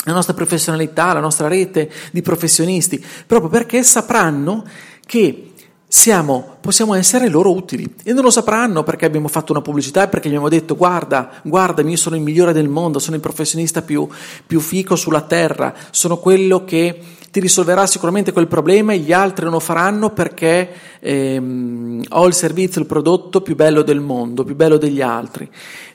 la 0.05 0.13
nostra 0.13 0.35
professionalità, 0.35 1.13
la 1.13 1.21
nostra 1.21 1.47
rete 1.47 1.89
di 2.11 2.23
professionisti, 2.23 3.05
proprio 3.25 3.49
perché 3.49 3.85
sapranno 3.85 4.65
che 5.07 5.52
siamo, 5.95 6.57
possiamo 6.63 6.95
essere 6.95 7.29
loro 7.29 7.55
utili 7.55 7.87
e 8.03 8.15
non 8.15 8.25
lo 8.25 8.31
sapranno 8.31 8.83
perché 8.83 9.05
abbiamo 9.05 9.29
fatto 9.29 9.53
una 9.53 9.61
pubblicità 9.61 10.05
e 10.05 10.09
perché 10.09 10.29
gli 10.29 10.31
abbiamo 10.31 10.49
detto 10.49 10.75
guarda, 10.75 11.33
guardami, 11.43 11.91
io 11.91 11.97
sono 11.99 12.17
il 12.17 12.23
migliore 12.23 12.55
del 12.55 12.71
mondo, 12.71 12.99
sono 12.99 13.17
il 13.17 13.21
professionista 13.21 13.83
più, 13.83 14.09
più 14.47 14.59
fico 14.61 14.97
sulla 14.97 15.21
terra, 15.21 15.75
sono 15.91 16.17
quello 16.17 16.65
che 16.65 16.99
ti 17.31 17.41
risolverà 17.41 17.87
sicuramente 17.87 18.33
quel 18.33 18.47
problema 18.47 18.95
e 18.95 19.01
gli 19.01 19.13
altri 19.13 19.45
non 19.45 19.53
lo 19.53 19.61
faranno 19.61 20.09
perché 20.09 20.71
ehm, 20.99 22.05
ho 22.09 22.27
il 22.27 22.35
servizio, 22.35 22.81
il 22.81 22.87
prodotto 22.87 23.43
più 23.43 23.55
bello 23.55 23.83
del 23.83 24.01
mondo, 24.01 24.45
più 24.45 24.57
bello 24.57 24.79
degli 24.79 25.03
altri. 25.03 25.47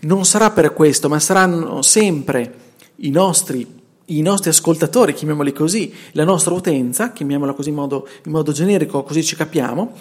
Non 0.02 0.26
sarà 0.26 0.52
per 0.52 0.74
questo, 0.74 1.10
ma 1.10 1.20
saranno 1.20 1.82
sempre 1.82 2.54
i 2.98 3.10
nostri 3.10 3.77
i 4.10 4.22
nostri 4.22 4.50
ascoltatori, 4.50 5.14
chiamiamoli 5.14 5.52
così, 5.52 5.94
la 6.12 6.24
nostra 6.24 6.54
utenza, 6.54 7.12
chiamiamola 7.12 7.54
così 7.54 7.70
in 7.70 7.76
modo, 7.76 8.08
in 8.26 8.32
modo 8.32 8.52
generico, 8.52 9.04
così 9.04 9.24
ci 9.24 9.36
capiamo, 9.36 9.94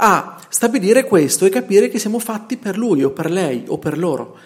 a 0.00 0.40
stabilire 0.48 1.04
questo 1.04 1.44
e 1.44 1.50
capire 1.50 1.88
che 1.88 1.98
siamo 1.98 2.18
fatti 2.18 2.56
per 2.56 2.78
lui 2.78 3.02
o 3.02 3.10
per 3.10 3.30
lei 3.30 3.64
o 3.66 3.78
per 3.78 3.98
loro, 3.98 4.36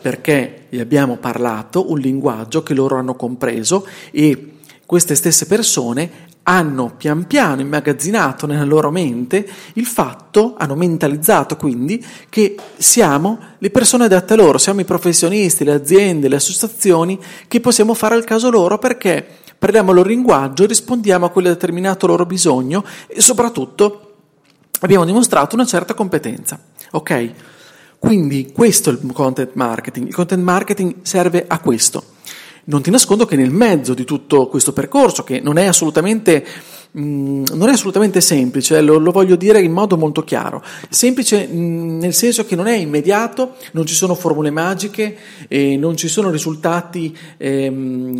perché 0.00 0.66
gli 0.68 0.80
abbiamo 0.80 1.16
parlato 1.16 1.90
un 1.90 1.98
linguaggio 1.98 2.62
che 2.62 2.74
loro 2.74 2.96
hanno 2.96 3.14
compreso 3.14 3.86
e 4.10 4.52
queste 4.84 5.14
stesse 5.14 5.46
persone 5.46 6.25
hanno 6.48 6.94
pian 6.96 7.26
piano 7.26 7.60
immagazzinato 7.60 8.46
nella 8.46 8.64
loro 8.64 8.90
mente 8.90 9.48
il 9.74 9.84
fatto, 9.84 10.54
hanno 10.56 10.76
mentalizzato 10.76 11.56
quindi 11.56 12.04
che 12.28 12.54
siamo 12.76 13.38
le 13.58 13.70
persone 13.70 14.04
adatte 14.04 14.34
a 14.34 14.36
loro, 14.36 14.58
siamo 14.58 14.80
i 14.80 14.84
professionisti, 14.84 15.64
le 15.64 15.72
aziende, 15.72 16.28
le 16.28 16.36
associazioni 16.36 17.18
che 17.48 17.60
possiamo 17.60 17.94
fare 17.94 18.14
al 18.14 18.24
caso 18.24 18.48
loro 18.50 18.78
perché 18.78 19.26
parliamo 19.58 19.90
il 19.90 19.96
loro 19.96 20.08
linguaggio, 20.08 20.66
rispondiamo 20.66 21.26
a 21.26 21.30
quel 21.30 21.46
determinato 21.46 22.06
loro 22.06 22.26
bisogno 22.26 22.84
e 23.08 23.20
soprattutto 23.20 24.14
abbiamo 24.80 25.04
dimostrato 25.04 25.56
una 25.56 25.66
certa 25.66 25.94
competenza. 25.94 26.60
Ok? 26.92 27.30
Quindi 27.98 28.52
questo 28.52 28.90
è 28.90 28.92
il 28.92 29.12
content 29.12 29.50
marketing. 29.54 30.06
Il 30.06 30.14
content 30.14 30.42
marketing 30.42 30.96
serve 31.02 31.44
a 31.48 31.58
questo 31.58 32.14
non 32.68 32.82
ti 32.82 32.90
nascondo 32.90 33.26
che 33.26 33.36
nel 33.36 33.50
mezzo 33.50 33.94
di 33.94 34.04
tutto 34.04 34.46
questo 34.48 34.72
percorso, 34.72 35.22
che 35.22 35.40
non 35.40 35.56
è 35.58 35.66
assolutamente, 35.66 36.44
mh, 36.90 37.00
mm, 37.00 37.44
non 37.52 37.68
è 37.68 37.72
assolutamente 37.72 38.20
semplice, 38.20 38.80
lo, 38.80 38.98
lo, 38.98 39.12
voglio 39.12 39.36
dire 39.36 39.60
in 39.60 39.72
modo 39.72 39.96
molto 39.96 40.24
chiaro, 40.24 40.62
semplice 40.88 41.46
mh, 41.46 41.56
mm, 41.56 41.98
nel 42.00 42.14
senso 42.14 42.44
che 42.44 42.56
non 42.56 42.66
è 42.66 42.74
immediato, 42.74 43.54
non 43.72 43.86
ci 43.86 43.94
sono 43.94 44.14
formule 44.14 44.50
magiche, 44.50 45.16
eh, 45.48 45.76
non 45.76 45.96
ci 45.96 46.08
sono 46.08 46.30
risultati 46.30 47.16
eh, 47.36 47.70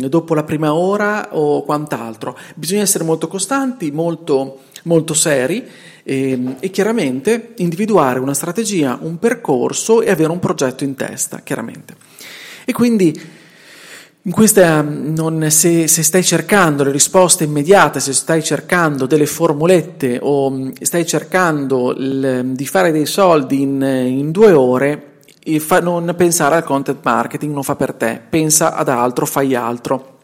dopo 0.07 0.33
la 0.33 0.43
prima 0.43 0.73
ora 0.73 1.29
o 1.31 1.63
quant'altro, 1.63 2.37
bisogna 2.55 2.81
essere 2.83 3.03
molto 3.03 3.27
costanti, 3.27 3.91
molto, 3.91 4.59
molto 4.83 5.13
seri 5.13 5.65
e, 6.03 6.55
e, 6.61 6.69
chiaramente 6.69 7.53
individuare 7.57 8.19
una 8.19 8.33
strategia, 8.33 8.97
un 9.01 9.19
percorso 9.19 10.01
e 10.01 10.09
avere 10.09 10.31
un 10.31 10.39
progetto 10.39 10.85
in 10.85 10.95
testa, 10.95 11.41
chiaramente. 11.43 11.95
E 12.63 12.71
quindi 12.71 13.07
in 13.07 13.36
questa, 14.31 14.81
non, 14.81 15.49
se, 15.49 15.87
se, 15.87 16.03
stai 16.03 16.23
cercando 16.23 16.83
le 16.83 16.91
risposte 16.91 17.45
immediate, 17.45 17.99
se 17.99 18.13
stai 18.13 18.43
cercando 18.43 19.05
delle 19.05 19.25
formulette 19.25 20.19
o 20.21 20.49
mm, 20.49 20.71
stai 20.81 21.05
cercando 21.05 21.93
il, 21.97 22.51
di 22.53 22.65
fare 22.65 22.91
dei 22.91 23.05
soldi 23.05 23.61
in, 23.61 23.81
in 23.81 24.31
due 24.31 24.51
ore, 24.51 25.19
fa, 25.59 25.79
non 25.79 26.13
pensare 26.17 26.55
al 26.55 26.63
content 26.63 26.99
marketing, 27.03 27.53
non 27.53 27.63
fa 27.63 27.75
per 27.75 27.93
te, 27.93 28.19
pensa 28.29 28.75
ad 28.75 28.89
altro, 28.89 29.25
fai 29.25 29.55
altro 29.55 30.16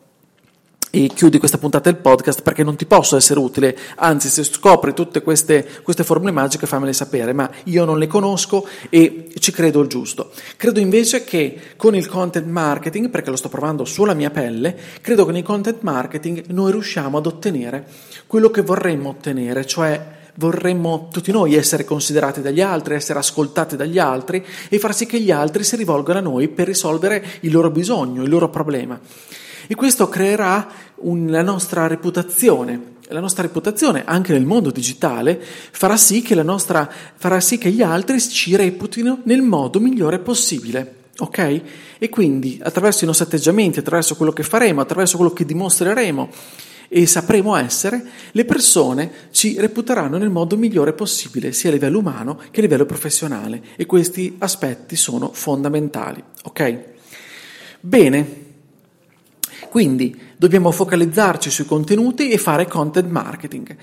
e 0.96 1.08
chiudi 1.08 1.40
questa 1.40 1.58
puntata 1.58 1.90
del 1.90 2.00
podcast 2.00 2.44
perché 2.44 2.64
non 2.64 2.76
ti 2.76 2.86
posso 2.86 3.18
essere 3.18 3.40
utile, 3.40 3.76
anzi 3.96 4.30
se 4.30 4.44
scopri 4.44 4.94
tutte 4.94 5.24
queste, 5.24 5.68
queste 5.82 6.04
formule 6.04 6.30
magiche 6.32 6.68
fammele 6.68 6.94
sapere, 6.94 7.34
ma 7.34 7.50
io 7.64 7.84
non 7.84 7.98
le 7.98 8.06
conosco 8.06 8.68
e 8.92 9.30
ci 9.40 9.52
credo 9.52 9.82
il 9.82 9.88
giusto. 9.88 10.30
Credo 10.56 10.80
invece 10.80 11.24
che 11.24 11.60
con 11.78 11.96
il 11.96 12.08
content 12.08 12.46
marketing, 12.46 13.10
perché 13.10 13.32
lo 13.32 13.38
sto 13.38 13.50
provando 13.50 13.86
sulla 13.86 14.14
mia 14.14 14.30
pelle, 14.30 14.78
credo 15.02 15.26
che 15.26 15.32
nel 15.32 15.42
content 15.42 15.82
marketing 15.82 16.46
noi 16.50 16.74
riusciamo 16.74 17.18
ad 17.18 17.26
ottenere 17.26 17.88
quello 18.28 18.52
che 18.52 18.62
vorremmo 18.62 19.10
ottenere, 19.10 19.66
cioè 19.66 20.22
vorremmo 20.36 21.10
tutti 21.12 21.32
noi 21.32 21.56
essere 21.56 21.86
considerati 21.86 22.40
dagli 22.42 22.62
altri, 22.62 22.94
essere 22.94 23.18
ascoltati 23.18 23.76
dagli 23.76 23.98
altri 23.98 24.46
e 24.70 24.78
far 24.78 24.94
sì 24.94 25.08
che 25.08 25.20
gli 25.20 25.32
altri 25.32 25.64
si 25.64 25.76
rivolgano 25.76 26.20
a 26.20 26.22
noi 26.22 26.50
per 26.50 26.68
risolvere 26.68 27.26
il 27.40 27.52
loro 27.52 27.72
bisogno, 27.72 28.22
il 28.22 28.30
loro 28.30 28.50
problema. 28.50 29.00
E 29.68 29.76
questo 29.76 30.10
creerà 30.10 30.68
un, 30.96 31.30
la 31.30 31.42
nostra 31.42 31.88
reputazione. 31.88 32.92
La 33.10 33.20
nostra 33.20 33.44
reputazione, 33.44 34.04
anche 34.06 34.32
nel 34.32 34.46
mondo 34.46 34.72
digitale, 34.72 35.40
farà 35.72 35.98
sì 35.98 36.22
che, 36.22 36.36
nostra, 36.42 36.90
farà 37.16 37.40
sì 37.40 37.58
che 37.58 37.70
gli 37.70 37.82
altri 37.82 38.20
ci 38.20 38.56
reputino 38.56 39.20
nel 39.24 39.42
modo 39.42 39.80
migliore 39.80 40.20
possibile. 40.20 41.02
Ok? 41.20 41.62
E 42.00 42.10
quindi 42.10 42.60
attraverso 42.64 43.04
i 43.04 43.08
nostri 43.08 43.26
atteggiamenti, 43.26 43.80
attraverso 43.80 44.16
quello 44.16 44.32
che 44.32 44.42
faremo, 44.42 44.82
attraverso 44.82 45.18
quello 45.18 45.32
che 45.32 45.46
dimostreremo 45.46 46.30
e 46.88 47.06
sapremo 47.06 47.56
essere, 47.56 48.04
le 48.32 48.46
persone 48.46 49.12
ci 49.32 49.60
reputeranno 49.60 50.18
nel 50.18 50.30
modo 50.30 50.58
migliore 50.58 50.94
possibile, 50.94 51.52
sia 51.52 51.70
a 51.70 51.74
livello 51.74 52.00
umano 52.00 52.40
che 52.52 52.60
a 52.60 52.64
livello 52.64 52.86
professionale. 52.86 53.62
E 53.76 53.86
questi 53.86 54.36
aspetti 54.40 54.96
sono 54.96 55.32
fondamentali. 55.34 56.24
Ok? 56.44 56.80
Bene. 57.80 58.52
Quindi 59.74 60.16
dobbiamo 60.38 60.70
focalizzarci 60.70 61.50
sui 61.50 61.66
contenuti 61.66 62.30
e 62.30 62.38
fare 62.38 62.68
content 62.68 63.10
marketing. 63.10 63.76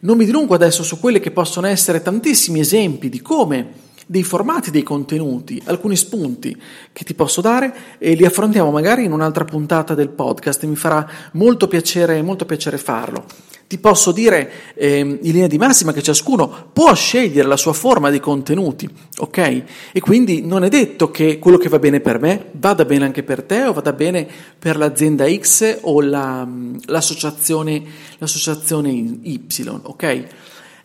Non 0.00 0.16
mi 0.16 0.24
dilungo 0.24 0.54
adesso 0.54 0.82
su 0.82 0.98
quelli 0.98 1.20
che 1.20 1.30
possono 1.30 1.68
essere 1.68 2.02
tantissimi 2.02 2.58
esempi 2.58 3.08
di 3.08 3.22
come 3.22 3.68
dei 4.06 4.24
formati 4.24 4.72
dei 4.72 4.82
contenuti, 4.82 5.62
alcuni 5.66 5.94
spunti 5.94 6.60
che 6.92 7.04
ti 7.04 7.14
posso 7.14 7.40
dare 7.40 7.72
e 7.98 8.14
li 8.14 8.24
affrontiamo 8.24 8.72
magari 8.72 9.04
in 9.04 9.12
un'altra 9.12 9.44
puntata 9.44 9.94
del 9.94 10.08
podcast 10.08 10.64
mi 10.64 10.74
farà 10.74 11.08
molto 11.34 11.68
piacere, 11.68 12.20
molto 12.22 12.44
piacere 12.44 12.76
farlo. 12.76 13.24
Ti 13.68 13.78
posso 13.78 14.12
dire 14.12 14.74
eh, 14.74 14.98
in 14.98 15.18
linea 15.20 15.48
di 15.48 15.58
massima 15.58 15.92
che 15.92 16.00
ciascuno 16.00 16.70
può 16.72 16.94
scegliere 16.94 17.48
la 17.48 17.56
sua 17.56 17.72
forma 17.72 18.10
di 18.10 18.20
contenuti, 18.20 18.88
ok? 19.18 19.62
E 19.92 20.00
quindi 20.00 20.46
non 20.46 20.62
è 20.62 20.68
detto 20.68 21.10
che 21.10 21.40
quello 21.40 21.58
che 21.58 21.68
va 21.68 21.80
bene 21.80 21.98
per 21.98 22.20
me 22.20 22.50
vada 22.52 22.84
bene 22.84 23.06
anche 23.06 23.24
per 23.24 23.42
te 23.42 23.64
o 23.64 23.72
vada 23.72 23.92
bene 23.92 24.26
per 24.56 24.76
l'azienda 24.76 25.26
X 25.28 25.78
o 25.80 26.00
la, 26.00 26.46
l'associazione, 26.84 27.82
l'associazione 28.18 28.90
Y, 28.90 29.40
ok? 29.82 30.24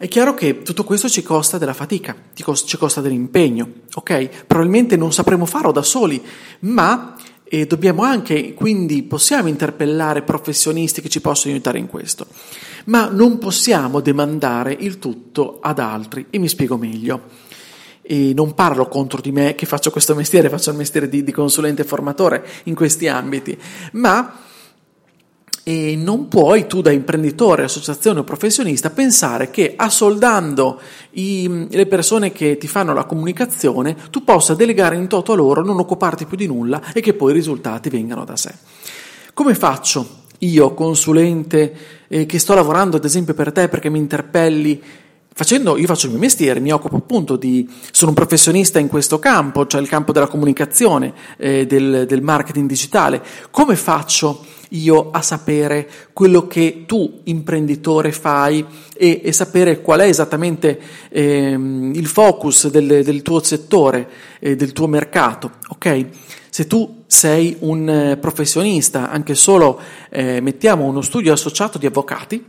È 0.01 0.07
chiaro 0.07 0.33
che 0.33 0.63
tutto 0.63 0.83
questo 0.83 1.07
ci 1.07 1.21
costa 1.21 1.59
della 1.59 1.75
fatica, 1.75 2.15
ci 2.33 2.77
costa 2.77 3.01
dell'impegno, 3.01 3.71
ok? 3.93 4.45
Probabilmente 4.47 4.97
non 4.97 5.13
sapremo 5.13 5.45
farlo 5.45 5.71
da 5.71 5.83
soli, 5.83 6.19
ma 6.61 7.15
e 7.53 7.67
dobbiamo 7.67 8.03
anche, 8.03 8.53
quindi 8.53 9.03
possiamo 9.03 9.49
interpellare 9.49 10.21
professionisti 10.21 11.01
che 11.01 11.09
ci 11.09 11.19
possono 11.19 11.53
aiutare 11.53 11.79
in 11.79 11.87
questo, 11.87 12.27
ma 12.85 13.09
non 13.09 13.39
possiamo 13.39 13.99
demandare 13.99 14.73
il 14.79 14.99
tutto 14.99 15.59
ad 15.61 15.79
altri. 15.79 16.27
E 16.29 16.39
mi 16.39 16.47
spiego 16.47 16.77
meglio. 16.77 17.23
E 18.03 18.31
non 18.33 18.53
parlo 18.53 18.87
contro 18.87 19.19
di 19.19 19.33
me 19.33 19.53
che 19.55 19.65
faccio 19.65 19.91
questo 19.91 20.15
mestiere, 20.15 20.47
faccio 20.47 20.69
il 20.69 20.77
mestiere 20.77 21.09
di, 21.09 21.25
di 21.25 21.31
consulente 21.33 21.83
formatore 21.83 22.47
in 22.63 22.73
questi 22.73 23.09
ambiti, 23.09 23.57
ma 23.91 24.33
e 25.63 25.95
non 25.95 26.27
puoi 26.27 26.65
tu 26.65 26.81
da 26.81 26.91
imprenditore, 26.91 27.63
associazione 27.63 28.19
o 28.19 28.23
professionista 28.23 28.89
pensare 28.89 29.51
che 29.51 29.73
assoldando 29.75 30.79
i, 31.11 31.67
le 31.69 31.85
persone 31.85 32.31
che 32.31 32.57
ti 32.57 32.67
fanno 32.67 32.93
la 32.93 33.05
comunicazione 33.05 33.95
tu 34.09 34.23
possa 34.23 34.55
delegare 34.55 34.95
in 34.95 35.07
toto 35.07 35.33
a 35.33 35.35
loro, 35.35 35.63
non 35.63 35.79
occuparti 35.79 36.25
più 36.25 36.37
di 36.37 36.47
nulla 36.47 36.81
e 36.93 37.01
che 37.01 37.13
poi 37.13 37.31
i 37.31 37.35
risultati 37.35 37.89
vengano 37.89 38.25
da 38.25 38.35
sé. 38.35 38.53
Come 39.33 39.53
faccio 39.53 40.19
io, 40.39 40.73
consulente, 40.73 41.75
eh, 42.07 42.25
che 42.25 42.39
sto 42.39 42.55
lavorando 42.55 42.97
ad 42.97 43.05
esempio 43.05 43.33
per 43.33 43.51
te 43.51 43.67
perché 43.67 43.89
mi 43.89 43.99
interpelli 43.99 44.81
Facendo, 45.33 45.77
io 45.77 45.87
faccio 45.87 46.07
il 46.07 46.11
mio 46.11 46.19
mestiere, 46.19 46.59
mi 46.59 46.73
occupo 46.73 46.97
appunto 46.97 47.37
di, 47.37 47.67
sono 47.91 48.09
un 48.09 48.15
professionista 48.15 48.79
in 48.79 48.89
questo 48.89 49.17
campo, 49.17 49.65
cioè 49.65 49.79
il 49.79 49.87
campo 49.87 50.11
della 50.11 50.27
comunicazione, 50.27 51.13
eh, 51.37 51.65
del, 51.65 52.05
del 52.05 52.21
marketing 52.21 52.67
digitale. 52.67 53.23
Come 53.49 53.77
faccio 53.77 54.43
io 54.73 55.11
a 55.11 55.21
sapere 55.21 55.89
quello 56.13 56.47
che 56.47 56.83
tu, 56.85 57.21
imprenditore, 57.25 58.11
fai 58.11 58.65
e, 58.95 59.21
e 59.23 59.31
sapere 59.31 59.81
qual 59.81 60.01
è 60.01 60.05
esattamente 60.05 60.79
ehm, 61.09 61.91
il 61.95 62.07
focus 62.07 62.69
del, 62.69 63.03
del 63.03 63.21
tuo 63.21 63.41
settore, 63.41 64.07
eh, 64.39 64.55
del 64.55 64.71
tuo 64.71 64.87
mercato, 64.87 65.53
ok? 65.69 66.05
Se 66.49 66.67
tu 66.67 67.03
sei 67.07 67.55
un 67.59 67.89
eh, 67.89 68.17
professionista, 68.17 69.09
anche 69.09 69.35
solo 69.35 69.79
eh, 70.09 70.41
mettiamo 70.41 70.85
uno 70.85 71.01
studio 71.01 71.33
associato 71.33 71.77
di 71.77 71.85
avvocati, 71.85 72.43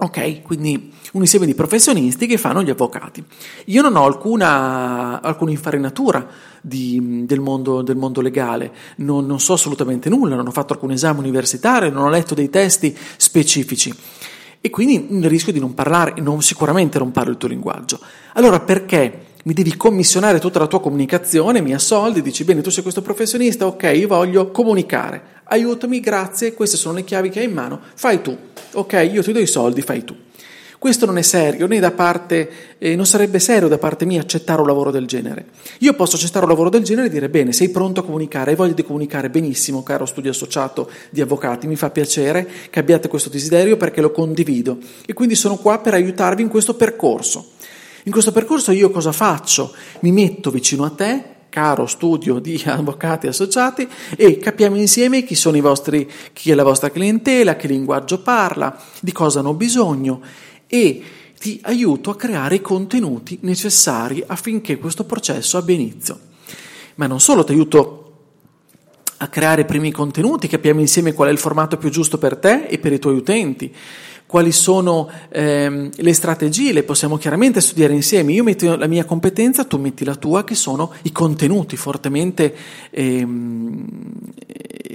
ok? 0.00 0.42
Quindi 0.42 0.92
un 1.12 1.20
insieme 1.20 1.46
di 1.46 1.54
professionisti 1.54 2.26
che 2.26 2.38
fanno 2.38 2.62
gli 2.62 2.70
avvocati. 2.70 3.24
Io 3.66 3.82
non 3.82 3.96
ho 3.96 4.04
alcuna, 4.04 5.20
alcuna 5.20 5.50
infarinatura 5.50 6.26
di, 6.60 7.24
del, 7.26 7.40
mondo, 7.40 7.82
del, 7.82 7.96
mondo, 7.96 8.20
legale, 8.20 8.72
non, 8.96 9.26
non 9.26 9.40
so 9.40 9.54
assolutamente 9.54 10.08
nulla, 10.08 10.36
non 10.36 10.46
ho 10.46 10.52
fatto 10.52 10.72
alcun 10.72 10.92
esame 10.92 11.18
universitario, 11.18 11.90
non 11.90 12.04
ho 12.04 12.10
letto 12.10 12.34
dei 12.34 12.50
testi 12.50 12.96
specifici 13.16 13.94
e 14.62 14.68
quindi 14.68 15.26
rischio 15.26 15.52
di 15.52 15.60
non 15.60 15.74
parlare, 15.74 16.14
non, 16.20 16.42
sicuramente 16.42 16.98
non 16.98 17.12
parlo 17.12 17.32
il 17.32 17.38
tuo 17.38 17.48
linguaggio. 17.48 17.98
Allora 18.34 18.60
perché 18.60 19.28
mi 19.44 19.54
devi 19.54 19.74
commissionare 19.74 20.38
tutta 20.38 20.58
la 20.58 20.66
tua 20.66 20.80
comunicazione, 20.80 21.62
mi 21.62 21.78
soldi, 21.78 22.20
dici 22.20 22.44
bene 22.44 22.60
tu 22.60 22.70
sei 22.70 22.82
questo 22.82 23.00
professionista, 23.00 23.66
ok, 23.66 23.90
io 23.94 24.06
voglio 24.06 24.50
comunicare, 24.50 25.22
aiutami, 25.44 26.00
grazie, 26.00 26.52
queste 26.52 26.76
sono 26.76 26.96
le 26.96 27.04
chiavi 27.04 27.30
che 27.30 27.40
hai 27.40 27.46
in 27.46 27.54
mano, 27.54 27.80
fai 27.94 28.20
tu, 28.20 28.36
ok, 28.72 29.10
io 29.12 29.22
ti 29.22 29.32
do 29.32 29.38
i 29.38 29.46
soldi, 29.46 29.82
fai 29.82 30.04
tu. 30.04 30.16
Questo 30.80 31.04
non 31.04 31.18
è 31.18 31.22
serio, 31.22 31.66
né 31.66 31.78
da 31.78 31.90
parte, 31.90 32.76
eh, 32.78 32.96
non 32.96 33.04
sarebbe 33.04 33.38
serio 33.38 33.68
da 33.68 33.76
parte 33.76 34.06
mia 34.06 34.22
accettare 34.22 34.62
un 34.62 34.66
lavoro 34.66 34.90
del 34.90 35.04
genere. 35.04 35.44
Io 35.80 35.92
posso 35.92 36.16
accettare 36.16 36.46
un 36.46 36.50
lavoro 36.50 36.70
del 36.70 36.82
genere 36.82 37.08
e 37.08 37.10
dire 37.10 37.28
bene, 37.28 37.52
sei 37.52 37.68
pronto 37.68 38.00
a 38.00 38.02
comunicare, 38.02 38.52
hai 38.52 38.56
voglia 38.56 38.72
di 38.72 38.82
comunicare 38.82 39.28
benissimo, 39.28 39.82
caro 39.82 40.06
studio 40.06 40.30
associato 40.30 40.90
di 41.10 41.20
avvocati, 41.20 41.66
mi 41.66 41.76
fa 41.76 41.90
piacere 41.90 42.48
che 42.70 42.78
abbiate 42.78 43.08
questo 43.08 43.28
desiderio 43.28 43.76
perché 43.76 44.00
lo 44.00 44.10
condivido 44.10 44.78
e 45.04 45.12
quindi 45.12 45.34
sono 45.34 45.56
qua 45.56 45.80
per 45.80 45.92
aiutarvi 45.92 46.40
in 46.40 46.48
questo 46.48 46.74
percorso. 46.74 47.50
In 48.04 48.12
questo 48.12 48.32
percorso 48.32 48.72
io 48.72 48.90
cosa 48.90 49.12
faccio? 49.12 49.74
Mi 50.00 50.12
metto 50.12 50.50
vicino 50.50 50.84
a 50.86 50.90
te, 50.90 51.24
caro 51.50 51.86
studio 51.86 52.38
di 52.38 52.62
avvocati 52.64 53.26
associati 53.26 53.86
e 54.16 54.38
capiamo 54.38 54.76
insieme 54.76 55.24
chi 55.24 55.34
sono 55.34 55.58
i 55.58 55.60
vostri, 55.60 56.10
chi 56.32 56.50
è 56.50 56.54
la 56.54 56.64
vostra 56.64 56.90
clientela, 56.90 57.56
che 57.56 57.66
linguaggio 57.66 58.20
parla, 58.22 58.74
di 59.00 59.12
cosa 59.12 59.40
hanno 59.40 59.52
bisogno 59.52 60.22
e 60.66 61.02
ti 61.38 61.60
aiuto 61.64 62.10
a 62.10 62.16
creare 62.16 62.56
i 62.56 62.60
contenuti 62.60 63.38
necessari 63.42 64.22
affinché 64.26 64.78
questo 64.78 65.04
processo 65.04 65.58
abbia 65.58 65.74
inizio. 65.74 66.18
Ma 66.94 67.06
non 67.06 67.20
solo 67.20 67.44
ti 67.44 67.52
aiuto 67.52 68.00
a 69.22 69.28
creare 69.28 69.62
i 69.62 69.66
primi 69.66 69.90
contenuti, 69.90 70.48
capiamo 70.48 70.80
insieme 70.80 71.12
qual 71.12 71.28
è 71.28 71.32
il 71.32 71.38
formato 71.38 71.76
più 71.76 71.90
giusto 71.90 72.16
per 72.16 72.36
te 72.36 72.66
e 72.66 72.78
per 72.78 72.92
i 72.92 72.98
tuoi 72.98 73.16
utenti, 73.16 73.74
quali 74.30 74.52
sono 74.52 75.10
ehm, 75.28 75.90
le 75.92 76.12
strategie, 76.14 76.72
le 76.72 76.84
possiamo 76.84 77.18
chiaramente 77.18 77.60
studiare 77.60 77.94
insieme. 77.94 78.30
Io 78.30 78.44
metto 78.44 78.76
la 78.76 78.86
mia 78.86 79.04
competenza, 79.04 79.64
tu 79.64 79.76
metti 79.76 80.04
la 80.04 80.14
tua, 80.14 80.44
che 80.44 80.54
sono 80.54 80.92
i 81.02 81.10
contenuti 81.10 81.76
fortemente, 81.76 82.54
ehm, 82.90 83.84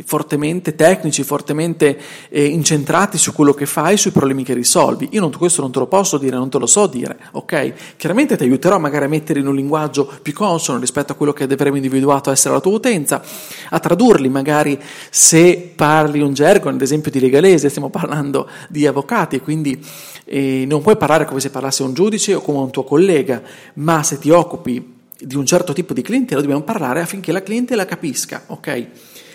fortemente 0.05 0.73
tecnici, 0.75 1.23
fortemente 1.23 1.99
eh, 2.29 2.45
incentrati 2.45 3.17
su 3.17 3.33
quello 3.33 3.53
che 3.53 3.65
fai, 3.65 3.97
sui 3.97 4.11
problemi 4.11 4.45
che 4.45 4.53
risolvi. 4.53 5.09
Io 5.11 5.19
non, 5.19 5.31
questo 5.31 5.61
non 5.61 5.71
te 5.71 5.79
lo 5.79 5.87
posso 5.87 6.17
dire, 6.17 6.37
non 6.37 6.49
te 6.49 6.57
lo 6.57 6.65
so 6.65 6.87
dire, 6.87 7.17
ok? 7.31 7.73
Chiaramente 7.97 8.37
ti 8.37 8.43
aiuterò 8.43 8.79
magari 8.79 9.03
a 9.03 9.09
mettere 9.09 9.41
in 9.41 9.47
un 9.47 9.55
linguaggio 9.55 10.09
più 10.21 10.31
consono 10.31 10.79
rispetto 10.79 11.11
a 11.11 11.15
quello 11.15 11.33
che 11.33 11.43
avremo 11.43 11.75
individuato 11.75 12.31
essere 12.31 12.53
la 12.53 12.61
tua 12.61 12.71
utenza, 12.71 13.21
a 13.69 13.79
tradurli 13.79 14.29
magari 14.29 14.79
se 15.09 15.73
parli 15.75 16.21
un 16.21 16.33
gergo, 16.33 16.69
ad 16.69 16.81
esempio 16.81 17.11
di 17.11 17.19
legalese, 17.19 17.67
stiamo 17.67 17.89
parlando 17.89 18.47
di 18.69 18.87
avvocati 18.87 19.23
avvocati 19.25 19.39
quindi 19.39 19.83
eh, 20.25 20.65
non 20.67 20.81
puoi 20.81 20.97
parlare 20.97 21.25
come 21.25 21.39
se 21.39 21.49
parlasse 21.49 21.83
un 21.83 21.93
giudice 21.93 22.35
o 22.35 22.41
come 22.41 22.59
un 22.59 22.71
tuo 22.71 22.83
collega, 22.83 23.41
ma 23.75 24.03
se 24.03 24.19
ti 24.19 24.29
occupi 24.29 24.93
di 25.17 25.35
un 25.35 25.45
certo 25.45 25.73
tipo 25.73 25.93
di 25.93 26.01
clientela 26.01 26.41
dobbiamo 26.41 26.63
parlare 26.63 27.01
affinché 27.01 27.31
la 27.31 27.41
clientela 27.41 27.85
capisca, 27.85 28.43
ok? 28.47 28.87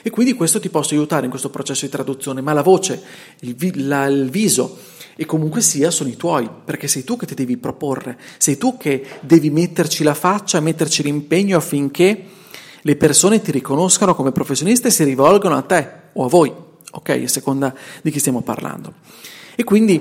E 0.03 0.11
quindi 0.11 0.35
questo 0.35 0.61
ti 0.61 0.69
posso 0.71 0.95
aiutare 0.95 1.25
in 1.25 1.31
questo 1.31 1.51
processo 1.51 1.85
di 1.85 1.91
traduzione, 1.91 2.41
ma 2.41 2.53
la 2.53 2.63
voce, 2.63 3.03
il, 3.41 3.55
vi, 3.55 3.83
la, 3.85 4.07
il 4.07 4.31
viso 4.31 4.79
e 5.15 5.27
comunque 5.27 5.61
sia 5.61 5.91
sono 5.91 6.09
i 6.09 6.17
tuoi, 6.17 6.49
perché 6.65 6.89
sei 6.89 7.05
tu 7.05 7.17
che 7.17 7.27
ti 7.27 7.35
devi 7.35 7.59
proporre, 7.59 8.19
sei 8.39 8.57
tu 8.57 8.77
che 8.79 9.05
devi 9.21 9.51
metterci 9.51 10.03
la 10.03 10.15
faccia, 10.15 10.61
metterci 10.61 11.03
l'impegno 11.03 11.59
affinché 11.59 12.25
le 12.83 12.97
persone 12.97 13.43
ti 13.43 13.51
riconoscano 13.51 14.15
come 14.15 14.33
professionista 14.33 14.89
e 14.89 14.91
si 14.91 15.05
rivolgano 15.05 15.57
a 15.57 15.63
te 15.63 15.91
o 16.15 16.25
a 16.25 16.29
voi, 16.29 16.51
ok? 16.93 17.09
A 17.09 17.29
seconda 17.29 17.75
di 18.01 18.11
chi 18.11 18.19
stiamo 18.19 18.41
parlando. 18.41 18.95
E 19.55 19.65
quindi 19.65 20.01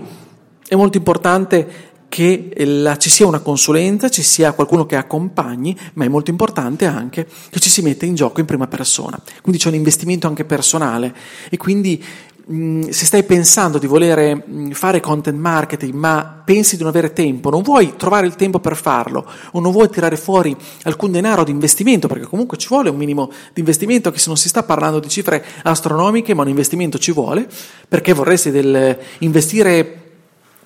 è 0.68 0.76
molto 0.76 0.98
importante 0.98 1.88
che 2.10 2.52
la, 2.66 2.98
ci 2.98 3.10
sia 3.10 3.28
una 3.28 3.40
consulenza, 3.40 4.10
ci 4.10 4.24
sia 4.24 4.54
qualcuno 4.54 4.86
che 4.86 4.96
accompagni, 4.96 5.78
ma 5.94 6.06
è 6.06 6.08
molto 6.08 6.32
importante 6.32 6.86
anche 6.86 7.28
che 7.50 7.60
ci 7.60 7.70
si 7.70 7.82
metta 7.82 8.06
in 8.06 8.16
gioco 8.16 8.40
in 8.40 8.48
prima 8.48 8.68
persona. 8.68 9.18
Quindi 9.42 9.62
c'è 9.62 9.70
un 9.70 9.76
investimento 9.76 10.28
anche 10.28 10.44
personale 10.44 11.14
e 11.50 11.58
quindi 11.58 12.04
se 12.50 13.06
stai 13.06 13.24
pensando 13.24 13.78
di 13.78 13.86
voler 13.86 14.44
mh, 14.44 14.72
fare 14.72 15.00
content 15.00 15.38
marketing 15.38 15.94
ma 15.94 16.42
pensi 16.44 16.78
di 16.78 16.82
non 16.82 16.92
avere 16.92 17.14
tempo, 17.14 17.52
non 17.52 17.62
vuoi 17.62 17.96
trovare 17.96 18.26
il 18.26 18.34
tempo 18.36 18.60
per 18.60 18.76
farlo 18.76 19.24
o 19.52 19.60
non 19.60 19.72
vuoi 19.72 19.88
tirare 19.90 20.18
fuori 20.18 20.56
alcun 20.84 21.12
denaro 21.12 21.44
di 21.44 21.52
investimento, 21.52 22.08
perché 22.08 22.26
comunque 22.26 22.58
ci 22.58 22.68
vuole 22.68 22.90
un 22.90 22.98
minimo 22.98 23.30
di 23.54 23.60
investimento, 23.60 24.10
che 24.10 24.18
se 24.18 24.30
non 24.30 24.38
si 24.38 24.50
sta 24.50 24.64
parlando 24.64 24.98
di 24.98 25.10
cifre 25.10 25.46
astronomiche, 25.62 26.34
ma 26.34 26.42
un 26.42 26.48
investimento 26.48 26.98
ci 26.98 27.12
vuole, 27.12 27.48
perché 27.88 28.14
vorresti 28.14 28.50
del, 28.50 28.98
investire 29.20 29.99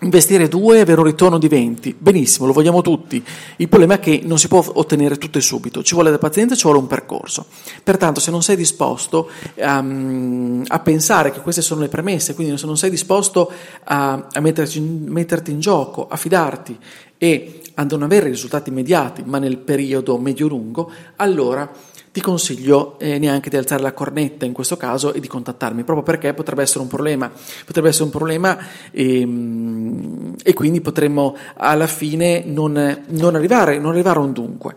investire 0.04 0.48
2 0.48 0.78
e 0.78 0.82
avere 0.82 1.00
un 1.00 1.06
ritorno 1.08 1.38
di 1.38 1.48
20. 1.48 1.96
Benissimo, 1.98 2.46
lo 2.46 2.54
vogliamo 2.54 2.82
tutti. 2.82 3.24
Il 3.58 3.70
problema 3.70 3.96
è 3.96 4.00
che 4.00 4.22
non 4.24 4.38
si 4.38 4.48
può 4.48 4.63
ottenere 4.74 5.18
tutto 5.18 5.38
e 5.38 5.42
subito, 5.42 5.84
ci 5.84 5.94
vuole 5.94 6.12
da 6.12 6.18
pazienza, 6.18 6.56
ci 6.56 6.63
vuole 6.63 6.80
un 6.80 6.88
percorso. 6.88 7.46
Pertanto, 7.84 8.20
se 8.20 8.32
non 8.32 8.44
sei 8.44 8.56
disposto 8.56 9.30
um, 9.56 10.63
a 10.68 10.80
pensare 10.80 11.32
che 11.32 11.42
queste 11.42 11.62
sono 11.62 11.82
le 11.82 11.89
premesse, 11.89 12.36
quindi 12.36 12.58
se 12.58 12.66
non 12.66 12.78
sei 12.78 12.89
disposto 12.89 13.52
a, 13.86 14.28
a 14.32 14.39
metterti, 14.39 14.80
metterti 14.80 15.52
in 15.52 15.60
gioco, 15.60 16.08
a 16.08 16.16
fidarti 16.16 16.78
e 17.18 17.62
a 17.76 17.84
non 17.84 18.04
avere 18.04 18.30
risultati 18.30 18.70
immediati, 18.70 19.24
ma 19.26 19.39
nel 19.39 19.58
periodo 19.58 20.18
medio-lungo, 20.18 20.92
allora 21.16 21.72
ti 22.13 22.21
consiglio 22.21 22.99
eh, 22.99 23.17
neanche 23.17 23.49
di 23.49 23.58
alzare 23.58 23.82
la 23.82 23.91
cornetta 23.91 24.45
in 24.45 24.54
questo 24.54 24.78
caso 24.78 25.13
e 25.13 25.19
di 25.19 25.28
contattarmi, 25.28 25.84
proprio 25.84 26.06
perché 26.06 26.36
potrebbe 26.36 26.62
essere 26.62 26.82
un 26.82 26.88
problema, 26.88 27.32
potrebbe 27.65 27.89
essere 27.89 28.04
un 28.04 28.12
problema 28.12 28.56
e, 28.91 29.21
ehm, 29.21 30.36
e 30.43 30.54
quindi 30.54 30.80
potremmo 30.80 31.36
alla 31.56 31.88
fine 31.88 32.43
non, 32.45 33.04
non, 33.08 33.36
arrivare, 33.36 33.80
non 33.80 33.93
arrivare 33.93 34.19
a 34.19 34.21
un 34.21 34.32
dunque. 34.32 34.76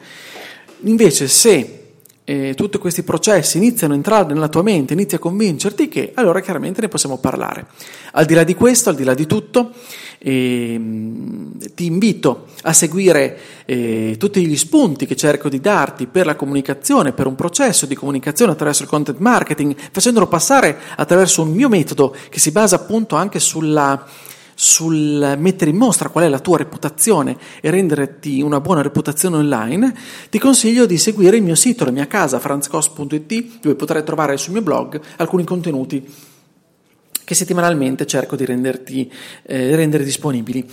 Invece 0.84 1.28
se 1.28 1.85
eh, 2.28 2.54
tutti 2.56 2.76
questi 2.78 3.04
processi 3.04 3.56
iniziano 3.56 3.92
a 3.92 3.96
entrare 3.96 4.34
nella 4.34 4.48
tua 4.48 4.62
mente, 4.62 4.94
inizi 4.94 5.14
a 5.14 5.20
convincerti 5.20 5.86
che, 5.86 6.10
allora 6.14 6.40
chiaramente 6.40 6.80
ne 6.80 6.88
possiamo 6.88 7.18
parlare. 7.18 7.66
Al 8.12 8.24
di 8.24 8.34
là 8.34 8.42
di 8.42 8.54
questo, 8.54 8.90
al 8.90 8.96
di 8.96 9.04
là 9.04 9.14
di 9.14 9.26
tutto, 9.26 9.70
eh, 10.18 10.80
ti 11.74 11.86
invito 11.86 12.46
a 12.62 12.72
seguire 12.72 13.38
eh, 13.64 14.16
tutti 14.18 14.44
gli 14.44 14.56
spunti 14.56 15.06
che 15.06 15.14
cerco 15.14 15.48
di 15.48 15.60
darti 15.60 16.08
per 16.08 16.26
la 16.26 16.34
comunicazione, 16.34 17.12
per 17.12 17.28
un 17.28 17.36
processo 17.36 17.86
di 17.86 17.94
comunicazione 17.94 18.50
attraverso 18.50 18.82
il 18.82 18.88
content 18.88 19.18
marketing, 19.18 19.76
facendolo 19.92 20.26
passare 20.26 20.76
attraverso 20.96 21.42
un 21.42 21.52
mio 21.52 21.68
metodo 21.68 22.12
che 22.28 22.40
si 22.40 22.50
basa 22.50 22.74
appunto 22.74 23.14
anche 23.14 23.38
sulla 23.38 24.04
sul 24.58 25.36
mettere 25.38 25.70
in 25.70 25.76
mostra 25.76 26.08
qual 26.08 26.24
è 26.24 26.28
la 26.28 26.40
tua 26.40 26.56
reputazione 26.56 27.36
e 27.60 27.70
renderti 27.70 28.40
una 28.40 28.58
buona 28.58 28.80
reputazione 28.80 29.36
online, 29.36 29.94
ti 30.30 30.38
consiglio 30.38 30.86
di 30.86 30.96
seguire 30.96 31.36
il 31.36 31.42
mio 31.42 31.54
sito, 31.54 31.84
la 31.84 31.90
mia 31.90 32.06
casa, 32.06 32.40
franzcos.it, 32.40 33.60
dove 33.60 33.74
potrai 33.74 34.02
trovare 34.02 34.38
sul 34.38 34.54
mio 34.54 34.62
blog 34.62 34.98
alcuni 35.16 35.44
contenuti 35.44 36.34
che 37.26 37.34
settimanalmente 37.34 38.06
cerco 38.06 38.36
di 38.36 38.44
renderti, 38.44 39.12
eh, 39.42 39.74
rendere 39.74 40.04
disponibili. 40.04 40.64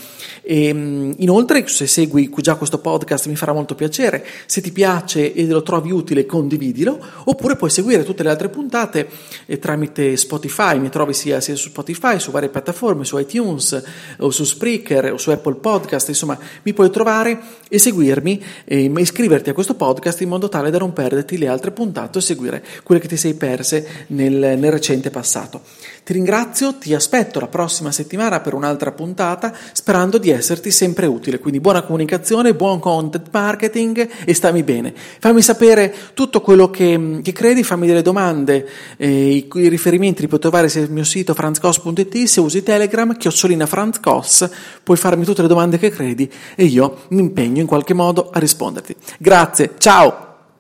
E, 0.44 0.68
ehm, 0.68 1.16
inoltre, 1.18 1.68
se 1.68 1.88
segui 1.88 2.32
già 2.38 2.54
questo 2.54 2.78
podcast 2.78 3.26
mi 3.26 3.36
farà 3.36 3.54
molto 3.54 3.74
piacere, 3.74 4.24
se 4.46 4.62
ti 4.62 4.72
piace 4.72 5.34
e 5.34 5.48
lo 5.48 5.64
trovi 5.64 5.90
utile 5.90 6.28
condividilo, 6.28 7.04
oppure 7.24 7.56
puoi 7.56 7.72
seguire 7.72 8.04
tutte 8.04 8.22
le 8.22 8.30
altre 8.30 8.50
puntate 8.50 9.10
eh, 9.48 9.58
tramite 9.58 10.16
Spotify, 10.16 10.78
mi 10.78 10.90
trovi 10.90 11.14
sia, 11.14 11.42
sia, 11.42 11.56
su 11.56 11.70
Spotify, 11.70 12.20
su 12.20 12.30
varie 12.30 12.50
piattaforme, 12.50 13.04
su 13.04 13.18
iTunes 13.18 13.84
o 14.20 14.30
su 14.30 14.44
Spreaker 14.44 15.14
o 15.14 15.18
su 15.18 15.32
Apple 15.32 15.56
Podcast, 15.56 16.10
insomma 16.10 16.38
mi 16.62 16.74
puoi 16.74 16.92
trovare 16.92 17.40
e 17.68 17.80
seguirmi 17.80 18.44
e 18.66 18.92
iscriverti 18.96 19.50
a 19.50 19.54
questo 19.54 19.74
podcast 19.74 20.22
in 20.22 20.30
modo 20.30 20.50
tale 20.50 20.70
da 20.70 20.78
non 20.78 20.94
perderti 20.94 21.36
le 21.40 21.48
altre 21.48 21.72
puntate 21.72 22.20
o 22.20 22.22
seguire 22.22 22.64
quelle 22.84 23.02
che 23.02 23.08
ti 23.08 23.18
sei 23.18 23.34
perse 23.34 24.06
nel, 24.10 24.34
nel 24.34 24.72
recente 24.72 25.10
passato. 25.10 25.62
Ti 26.04 26.14
ringrazio 26.14 26.42
ringrazio, 26.44 26.76
ti 26.78 26.94
aspetto 26.94 27.40
la 27.40 27.48
prossima 27.48 27.92
settimana 27.92 28.42
per 28.42 28.54
un'altra 28.54 28.92
puntata, 28.92 29.54
sperando 29.72 30.18
di 30.18 30.30
esserti 30.30 30.72
sempre 30.72 31.06
utile. 31.06 31.40
Quindi 31.40 31.62
buona 31.62 31.84
comunicazione, 31.84 32.54
buon 32.54 32.80
content 32.80 33.28
marketing 33.32 34.08
e 34.26 34.34
stammi 34.34 34.62
bene. 34.64 34.94
Fammi 35.20 35.42
sapere 35.42 35.94
tutto 36.14 36.42
quello 36.42 36.70
che, 36.70 37.20
che 37.24 37.32
credi, 37.32 37.64
fammi 37.64 37.88
delle 37.88 38.02
domande, 38.02 38.68
eh, 38.98 39.36
i, 39.36 39.50
i, 39.54 39.68
riferimenti 39.70 40.22
li 40.22 40.28
puoi 40.28 40.40
trovare 40.40 40.68
sul 40.68 40.90
mio 40.90 41.06
sito 41.06 41.34
franzcos.it, 41.34 42.24
se 42.26 42.40
usi 42.42 42.62
Telegram, 42.62 43.16
chiocciolina 43.16 43.66
franzcos, 43.66 44.50
puoi 44.84 44.98
farmi 44.98 45.24
tutte 45.24 45.42
le 45.42 45.48
domande 45.48 45.78
che 45.78 45.90
credi 45.90 46.30
e 46.56 46.66
io 46.66 47.04
mi 47.10 47.22
impegno 47.22 47.62
in 47.62 47.68
qualche 47.68 47.94
modo 47.94 48.30
a 48.32 48.40
risponderti. 48.40 48.96
Grazie, 49.18 49.72
ciao! 49.78 50.33